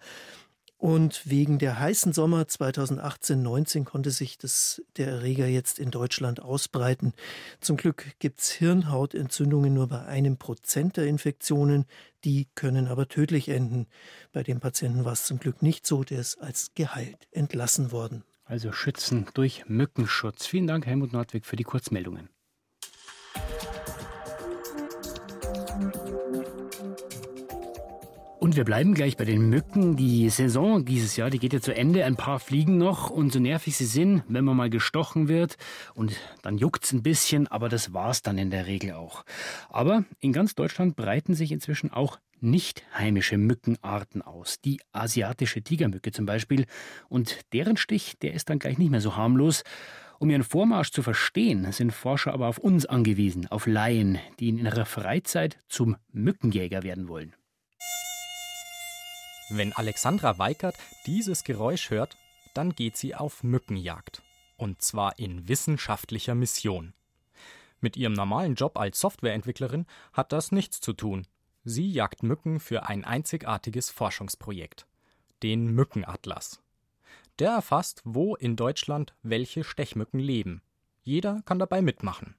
Und 0.78 1.28
wegen 1.28 1.58
der 1.58 1.78
heißen 1.78 2.14
Sommer 2.14 2.44
2018-19 2.44 3.84
konnte 3.84 4.10
sich 4.10 4.38
das, 4.38 4.82
der 4.96 5.08
Erreger 5.08 5.46
jetzt 5.46 5.78
in 5.78 5.90
Deutschland 5.90 6.40
ausbreiten. 6.40 7.12
Zum 7.60 7.76
Glück 7.76 8.06
gibt 8.18 8.40
es 8.40 8.50
Hirnhautentzündungen 8.52 9.74
nur 9.74 9.88
bei 9.88 10.06
einem 10.06 10.38
Prozent 10.38 10.96
der 10.96 11.06
Infektionen. 11.06 11.84
Die 12.24 12.48
können 12.54 12.88
aber 12.88 13.08
tödlich 13.08 13.50
enden. 13.50 13.86
Bei 14.32 14.42
dem 14.42 14.60
Patienten 14.60 15.04
war 15.04 15.12
es 15.12 15.24
zum 15.24 15.38
Glück 15.38 15.60
nicht 15.60 15.86
so, 15.86 16.02
der 16.04 16.20
ist 16.20 16.36
als 16.40 16.70
geheilt 16.74 17.28
entlassen 17.32 17.92
worden. 17.92 18.24
Also 18.50 18.72
schützen 18.72 19.28
durch 19.34 19.62
Mückenschutz. 19.68 20.44
Vielen 20.44 20.66
Dank, 20.66 20.84
Helmut 20.84 21.12
Nordwig, 21.12 21.46
für 21.46 21.54
die 21.54 21.62
Kurzmeldungen. 21.62 22.30
Und 28.40 28.56
wir 28.56 28.64
bleiben 28.64 28.94
gleich 28.94 29.16
bei 29.16 29.24
den 29.24 29.48
Mücken. 29.50 29.94
Die 29.94 30.28
Saison 30.30 30.84
dieses 30.84 31.14
Jahr, 31.14 31.30
die 31.30 31.38
geht 31.38 31.52
ja 31.52 31.60
zu 31.60 31.72
Ende. 31.76 32.04
Ein 32.04 32.16
paar 32.16 32.40
fliegen 32.40 32.76
noch 32.76 33.08
und 33.08 33.32
so 33.32 33.38
nervig 33.38 33.76
sie 33.76 33.84
sind, 33.84 34.24
wenn 34.26 34.44
man 34.44 34.56
mal 34.56 34.68
gestochen 34.68 35.28
wird 35.28 35.56
und 35.94 36.16
dann 36.42 36.58
juckt 36.58 36.84
es 36.84 36.92
ein 36.92 37.04
bisschen, 37.04 37.46
aber 37.46 37.68
das 37.68 37.92
war's 37.92 38.22
dann 38.22 38.36
in 38.36 38.50
der 38.50 38.66
Regel 38.66 38.94
auch. 38.94 39.24
Aber 39.68 40.02
in 40.18 40.32
ganz 40.32 40.56
Deutschland 40.56 40.96
breiten 40.96 41.34
sich 41.34 41.52
inzwischen 41.52 41.92
auch 41.92 42.18
nicht 42.42 42.84
heimische 42.96 43.38
Mückenarten 43.38 44.22
aus, 44.22 44.60
die 44.60 44.80
asiatische 44.92 45.62
Tigermücke 45.62 46.12
zum 46.12 46.26
Beispiel. 46.26 46.66
Und 47.08 47.40
deren 47.52 47.76
Stich, 47.76 48.18
der 48.18 48.34
ist 48.34 48.50
dann 48.50 48.58
gleich 48.58 48.78
nicht 48.78 48.90
mehr 48.90 49.00
so 49.00 49.16
harmlos. 49.16 49.62
Um 50.18 50.28
ihren 50.28 50.44
Vormarsch 50.44 50.90
zu 50.90 51.02
verstehen, 51.02 51.70
sind 51.72 51.92
Forscher 51.92 52.34
aber 52.34 52.48
auf 52.48 52.58
uns 52.58 52.84
angewiesen, 52.84 53.46
auf 53.46 53.66
Laien, 53.66 54.18
die 54.38 54.50
in 54.50 54.58
ihrer 54.58 54.84
Freizeit 54.84 55.58
zum 55.68 55.96
Mückenjäger 56.12 56.82
werden 56.82 57.08
wollen. 57.08 57.34
Wenn 59.48 59.72
Alexandra 59.72 60.38
Weikert 60.38 60.76
dieses 61.06 61.42
Geräusch 61.42 61.90
hört, 61.90 62.16
dann 62.54 62.74
geht 62.74 62.96
sie 62.96 63.14
auf 63.14 63.42
Mückenjagd. 63.42 64.22
Und 64.56 64.82
zwar 64.82 65.18
in 65.18 65.48
wissenschaftlicher 65.48 66.34
Mission. 66.34 66.92
Mit 67.80 67.96
ihrem 67.96 68.12
normalen 68.12 68.54
Job 68.54 68.78
als 68.78 69.00
Softwareentwicklerin 69.00 69.86
hat 70.12 70.32
das 70.32 70.52
nichts 70.52 70.80
zu 70.80 70.92
tun. 70.92 71.26
Sie 71.64 71.90
jagt 71.90 72.22
Mücken 72.22 72.58
für 72.58 72.88
ein 72.88 73.04
einzigartiges 73.04 73.90
Forschungsprojekt, 73.90 74.86
den 75.42 75.66
Mückenatlas. 75.66 76.62
Der 77.38 77.50
erfasst, 77.50 78.02
wo 78.04 78.34
in 78.34 78.56
Deutschland 78.56 79.14
welche 79.22 79.64
Stechmücken 79.64 80.20
leben. 80.20 80.62
Jeder 81.02 81.42
kann 81.44 81.58
dabei 81.58 81.82
mitmachen. 81.82 82.34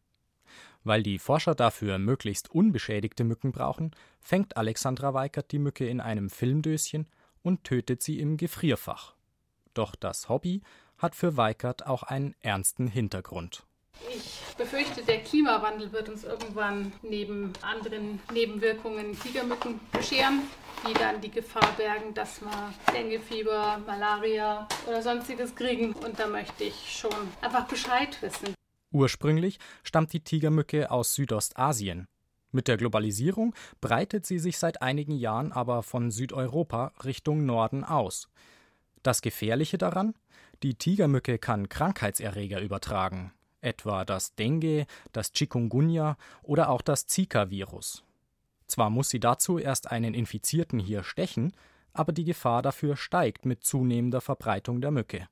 Weil 0.84 1.04
die 1.04 1.20
Forscher 1.20 1.54
dafür 1.54 2.00
möglichst 2.00 2.50
unbeschädigte 2.50 3.24
Mücken 3.24 3.52
brauchen, 3.52 3.92
fängt 4.20 4.58
Alexandra 4.58 5.14
Weikert 5.14 5.52
die 5.52 5.60
Mücke 5.60 5.88
in 5.88 6.02
einem 6.02 6.30
Filmdöschen 6.30 7.08
und 7.44 7.64
tötet 7.64 8.02
sie 8.02 8.20
im 8.20 8.38
Gefrierfach. 8.38 9.16
Doch 9.74 9.96
das 9.96 10.30
Hobby 10.30 10.62
hat 10.98 11.16
für 11.16 11.38
Weikert 11.38 11.86
auch 11.86 12.04
einen 12.04 12.36
ernsten 12.42 12.88
Hintergrund. 12.88 13.66
Ich 14.10 14.56
befürchte, 14.58 15.04
der 15.04 15.20
Klimawandel 15.20 15.92
wird 15.92 16.10
uns 16.10 16.24
irgendwann 16.24 16.92
neben 17.02 17.54
anderen 17.62 18.20
Nebenwirkungen 18.34 19.20
Tigermücken 19.20 19.80
bescheren, 19.92 20.42
die 20.88 20.94
dann 20.94 21.22
die 21.22 21.32
Gefahr 21.32 21.72
bergen, 21.78 22.14
dass 22.14 22.42
wir 22.42 22.74
Denguefieber, 22.94 23.80
Malaria 23.86 24.68
oder 24.88 25.02
sonstiges 25.02 25.56
kriegen. 25.56 25.94
Und 25.94 26.20
da 26.20 26.28
möchte 26.28 26.64
ich 26.64 26.98
schon 26.98 27.14
einfach 27.42 27.68
Bescheid 27.68 28.18
wissen. 28.22 28.56
Ursprünglich 28.92 29.60
stammt 29.84 30.12
die 30.14 30.24
Tigermücke 30.24 30.92
aus 30.92 31.16
Südostasien. 31.16 32.08
Mit 32.52 32.68
der 32.68 32.76
Globalisierung 32.76 33.56
breitet 33.80 34.26
sie 34.26 34.40
sich 34.40 34.58
seit 34.58 34.82
einigen 34.82 35.14
Jahren 35.14 35.54
aber 35.54 35.84
von 35.84 36.12
Südeuropa 36.12 36.92
Richtung 37.06 37.46
Norden 37.46 37.86
aus. 37.86 38.28
Das 39.04 39.22
Gefährliche 39.22 39.78
daran? 39.78 40.14
Die 40.62 40.76
Tigermücke 40.76 41.40
kann 41.40 41.70
Krankheitserreger 41.70 42.60
übertragen, 42.60 43.32
etwa 43.62 44.06
das 44.06 44.36
Dengue, 44.36 44.86
das 45.12 45.32
Chikungunya 45.32 46.18
oder 46.44 46.70
auch 46.70 46.82
das 46.82 47.08
Zika-Virus. 47.08 48.04
Zwar 48.68 48.90
muss 48.90 49.10
sie 49.10 49.20
dazu 49.20 49.58
erst 49.58 49.92
einen 49.92 50.14
Infizierten 50.14 50.80
hier 50.80 51.04
stechen, 51.04 51.54
aber 51.94 52.14
die 52.14 52.24
Gefahr 52.24 52.62
dafür 52.62 52.96
steigt 52.96 53.46
mit 53.46 53.64
zunehmender 53.64 54.22
Verbreitung 54.22 54.82
der 54.82 54.92
Mücke. 54.92 55.28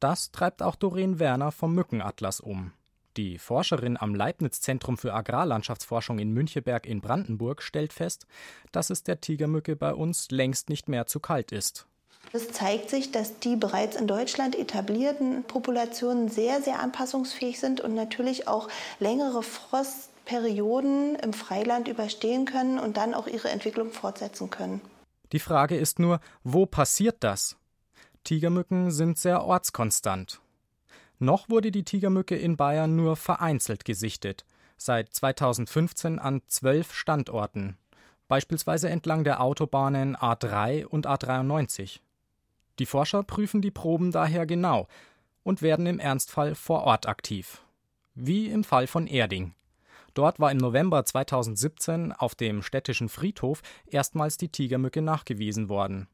Das 0.00 0.32
treibt 0.32 0.62
auch 0.62 0.74
Doreen 0.74 1.18
Werner 1.18 1.52
vom 1.52 1.74
Mückenatlas 1.74 2.40
um. 2.40 2.72
Die 3.16 3.38
Forscherin 3.38 3.96
am 3.98 4.14
Leibniz-Zentrum 4.14 4.96
für 4.96 5.12
Agrarlandschaftsforschung 5.12 6.18
in 6.18 6.32
Müncheberg 6.32 6.86
in 6.86 7.00
Brandenburg 7.00 7.62
stellt 7.62 7.92
fest, 7.92 8.26
dass 8.72 8.90
es 8.90 9.02
der 9.02 9.20
Tigermücke 9.20 9.76
bei 9.76 9.94
uns 9.94 10.30
längst 10.30 10.70
nicht 10.70 10.88
mehr 10.88 11.06
zu 11.06 11.20
kalt 11.20 11.52
ist. 11.52 11.86
Es 12.34 12.48
zeigt 12.50 12.88
sich, 12.88 13.12
dass 13.12 13.38
die 13.40 13.56
bereits 13.56 13.96
in 13.96 14.06
Deutschland 14.06 14.56
etablierten 14.56 15.44
Populationen 15.44 16.28
sehr, 16.28 16.62
sehr 16.62 16.80
anpassungsfähig 16.80 17.60
sind 17.60 17.80
und 17.80 17.94
natürlich 17.94 18.48
auch 18.48 18.68
längere 19.00 19.42
Frostperioden 19.42 21.16
im 21.16 21.34
Freiland 21.34 21.88
überstehen 21.88 22.46
können 22.46 22.78
und 22.78 22.96
dann 22.96 23.12
auch 23.12 23.26
ihre 23.26 23.50
Entwicklung 23.50 23.90
fortsetzen 23.90 24.48
können. 24.48 24.80
Die 25.32 25.40
Frage 25.40 25.76
ist 25.76 25.98
nur, 25.98 26.20
wo 26.42 26.64
passiert 26.64 27.16
das? 27.20 27.56
Tigermücken 28.24 28.92
sind 28.92 29.18
sehr 29.18 29.44
ortskonstant. 29.44 30.40
Noch 31.18 31.48
wurde 31.48 31.70
die 31.70 31.84
Tigermücke 31.84 32.36
in 32.36 32.56
Bayern 32.56 32.96
nur 32.96 33.16
vereinzelt 33.16 33.84
gesichtet, 33.84 34.44
seit 34.76 35.12
2015 35.14 36.18
an 36.18 36.42
zwölf 36.46 36.92
Standorten, 36.92 37.78
beispielsweise 38.28 38.88
entlang 38.88 39.22
der 39.24 39.40
Autobahnen 39.40 40.16
A3 40.16 40.84
und 40.84 41.06
A93. 41.06 42.00
Die 42.78 42.86
Forscher 42.86 43.22
prüfen 43.22 43.60
die 43.60 43.70
Proben 43.70 44.12
daher 44.12 44.46
genau 44.46 44.88
und 45.42 45.62
werden 45.62 45.86
im 45.86 45.98
Ernstfall 45.98 46.54
vor 46.54 46.82
Ort 46.82 47.06
aktiv. 47.06 47.62
Wie 48.14 48.48
im 48.48 48.64
Fall 48.64 48.86
von 48.86 49.06
Erding. 49.06 49.54
Dort 50.14 50.40
war 50.40 50.50
im 50.50 50.58
November 50.58 51.04
2017 51.04 52.12
auf 52.12 52.34
dem 52.34 52.62
städtischen 52.62 53.08
Friedhof 53.08 53.62
erstmals 53.86 54.36
die 54.36 54.50
Tigermücke 54.50 55.00
nachgewiesen 55.00 55.68
worden. 55.68 56.08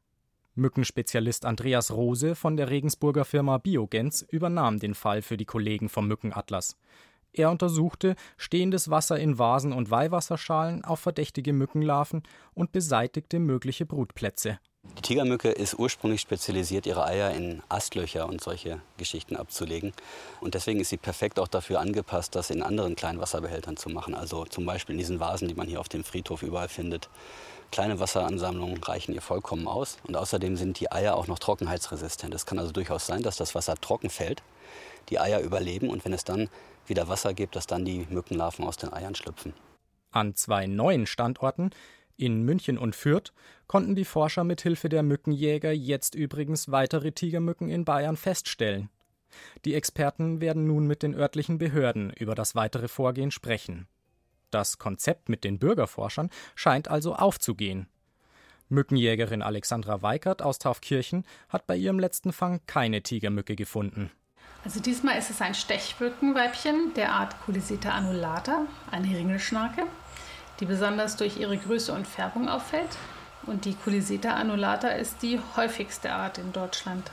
Mückenspezialist 0.55 1.45
Andreas 1.45 1.91
Rose 1.91 2.35
von 2.35 2.57
der 2.57 2.69
Regensburger 2.69 3.25
Firma 3.25 3.57
Biogens 3.57 4.21
übernahm 4.21 4.79
den 4.79 4.93
Fall 4.93 5.21
für 5.21 5.37
die 5.37 5.45
Kollegen 5.45 5.89
vom 5.89 6.07
Mückenatlas. 6.07 6.77
Er 7.31 7.51
untersuchte 7.51 8.15
stehendes 8.37 8.89
Wasser 8.89 9.19
in 9.19 9.37
Vasen 9.37 9.71
und 9.73 9.91
Weihwasserschalen 9.91 10.83
auf 10.83 10.99
verdächtige 10.99 11.53
Mückenlarven 11.53 12.23
und 12.53 12.71
beseitigte 12.71 13.39
mögliche 13.39 13.85
Brutplätze. 13.85 14.59
Die 14.99 15.13
Tigermücke 15.13 15.49
ist 15.49 15.79
ursprünglich 15.79 16.19
spezialisiert, 16.19 16.85
ihre 16.85 17.05
Eier 17.05 17.31
in 17.31 17.63
Astlöcher 17.69 18.27
und 18.27 18.41
solche 18.41 18.81
Geschichten 18.97 19.37
abzulegen. 19.37 19.93
Und 20.41 20.55
deswegen 20.55 20.81
ist 20.81 20.89
sie 20.89 20.97
perfekt 20.97 21.39
auch 21.39 21.47
dafür 21.47 21.79
angepasst, 21.79 22.35
das 22.35 22.49
in 22.49 22.61
anderen 22.61 22.97
kleinen 22.97 23.21
Wasserbehältern 23.21 23.77
zu 23.77 23.87
machen. 23.87 24.13
Also 24.13 24.43
zum 24.43 24.65
Beispiel 24.65 24.95
in 24.95 24.99
diesen 24.99 25.21
Vasen, 25.21 25.47
die 25.47 25.53
man 25.53 25.69
hier 25.69 25.79
auf 25.79 25.87
dem 25.87 26.03
Friedhof 26.03 26.43
überall 26.43 26.67
findet. 26.67 27.07
Kleine 27.71 28.01
Wasseransammlungen 28.01 28.83
reichen 28.83 29.13
ihr 29.13 29.21
vollkommen 29.21 29.69
aus. 29.69 29.99
Und 30.05 30.17
außerdem 30.17 30.57
sind 30.57 30.81
die 30.81 30.91
Eier 30.91 31.15
auch 31.15 31.27
noch 31.27 31.39
trockenheitsresistent. 31.39 32.33
Es 32.33 32.45
kann 32.45 32.59
also 32.59 32.73
durchaus 32.73 33.05
sein, 33.05 33.23
dass 33.23 33.37
das 33.37 33.55
Wasser 33.55 33.75
trocken 33.75 34.09
fällt, 34.09 34.43
die 35.07 35.17
Eier 35.17 35.39
überleben 35.39 35.89
und 35.89 36.03
wenn 36.03 36.11
es 36.11 36.25
dann 36.25 36.49
wieder 36.87 37.07
Wasser 37.07 37.33
gibt, 37.33 37.55
dass 37.55 37.67
dann 37.67 37.85
die 37.85 38.05
Mückenlarven 38.09 38.65
aus 38.65 38.75
den 38.75 38.91
Eiern 38.91 39.15
schlüpfen. 39.15 39.53
An 40.11 40.35
zwei 40.35 40.67
neuen 40.67 41.05
Standorten, 41.05 41.71
in 42.19 42.43
München 42.43 42.77
und 42.77 42.95
Fürth, 42.95 43.33
konnten 43.67 43.95
die 43.95 44.05
Forscher 44.05 44.43
mit 44.43 44.61
Hilfe 44.61 44.89
der 44.89 45.03
Mückenjäger 45.03 45.71
jetzt 45.71 46.15
übrigens 46.15 46.71
weitere 46.71 47.11
Tigermücken 47.11 47.69
in 47.69 47.85
Bayern 47.85 48.17
feststellen. 48.17 48.89
Die 49.65 49.75
Experten 49.75 50.41
werden 50.41 50.65
nun 50.67 50.87
mit 50.87 51.03
den 51.03 51.15
örtlichen 51.15 51.57
Behörden 51.57 52.11
über 52.13 52.35
das 52.35 52.55
weitere 52.55 52.87
Vorgehen 52.87 53.31
sprechen. 53.31 53.87
Das 54.51 54.79
Konzept 54.79 55.29
mit 55.29 55.43
den 55.43 55.59
Bürgerforschern 55.59 56.29
scheint 56.55 56.87
also 56.87 57.15
aufzugehen. 57.15 57.87
Mückenjägerin 58.69 59.41
Alexandra 59.41 60.01
Weikert 60.01 60.41
aus 60.41 60.59
Taufkirchen 60.59 61.25
hat 61.49 61.67
bei 61.67 61.75
ihrem 61.75 61.99
letzten 61.99 62.31
Fang 62.31 62.61
keine 62.67 63.01
Tigermücke 63.01 63.55
gefunden. 63.55 64.11
Also 64.63 64.79
diesmal 64.79 65.17
ist 65.17 65.29
es 65.29 65.41
ein 65.41 65.55
Stechmückenweibchen 65.55 66.93
der 66.95 67.13
Art 67.13 67.35
Culisita 67.45 67.91
annulata, 67.91 68.65
eine 68.91 69.07
Ringelschnarke, 69.07 69.83
die 70.59 70.65
besonders 70.65 71.15
durch 71.15 71.37
ihre 71.37 71.57
Größe 71.57 71.93
und 71.93 72.07
Färbung 72.07 72.49
auffällt. 72.49 72.97
Und 73.45 73.65
die 73.65 73.73
Culisita 73.73 74.33
annulata 74.33 74.89
ist 74.89 75.21
die 75.21 75.39
häufigste 75.55 76.11
Art 76.11 76.37
in 76.37 76.51
Deutschland. 76.51 77.09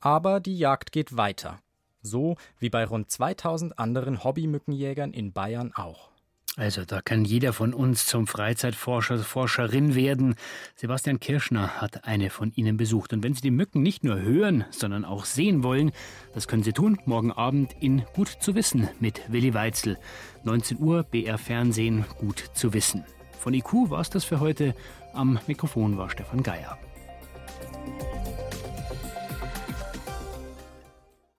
Aber 0.00 0.40
die 0.40 0.56
Jagd 0.56 0.92
geht 0.92 1.16
weiter. 1.16 1.58
So 2.02 2.36
wie 2.58 2.70
bei 2.70 2.84
rund 2.84 3.10
2000 3.10 3.78
anderen 3.78 4.24
Hobbymückenjägern 4.24 5.12
in 5.12 5.32
Bayern 5.32 5.72
auch. 5.74 6.10
Also 6.56 6.84
da 6.84 7.00
kann 7.00 7.24
jeder 7.24 7.52
von 7.52 7.72
uns 7.72 8.06
zum 8.06 8.26
Freizeitforscher, 8.26 9.18
Forscherin 9.18 9.94
werden. 9.94 10.34
Sebastian 10.74 11.20
Kirschner 11.20 11.80
hat 11.80 12.04
eine 12.04 12.28
von 12.28 12.52
Ihnen 12.54 12.76
besucht. 12.76 13.12
Und 13.12 13.22
wenn 13.22 13.34
Sie 13.34 13.40
die 13.40 13.52
Mücken 13.52 13.82
nicht 13.82 14.02
nur 14.02 14.20
hören, 14.20 14.64
sondern 14.70 15.04
auch 15.04 15.24
sehen 15.24 15.62
wollen, 15.62 15.92
das 16.34 16.48
können 16.48 16.64
Sie 16.64 16.72
tun 16.72 16.98
morgen 17.04 17.30
Abend 17.30 17.74
in 17.80 18.02
Gut 18.14 18.28
zu 18.28 18.54
wissen 18.54 18.88
mit 18.98 19.20
Willi 19.32 19.54
Weitzel. 19.54 19.96
19 20.44 20.78
Uhr 20.80 21.04
BR 21.04 21.38
Fernsehen 21.38 22.04
Gut 22.18 22.44
zu 22.52 22.72
wissen. 22.72 23.04
Von 23.38 23.54
IQ 23.54 23.90
war 23.90 24.00
es 24.00 24.10
das 24.10 24.24
für 24.24 24.40
heute. 24.40 24.74
Am 25.14 25.38
Mikrofon 25.46 25.96
war 25.96 26.10
Stefan 26.10 26.42
Geier. 26.42 26.78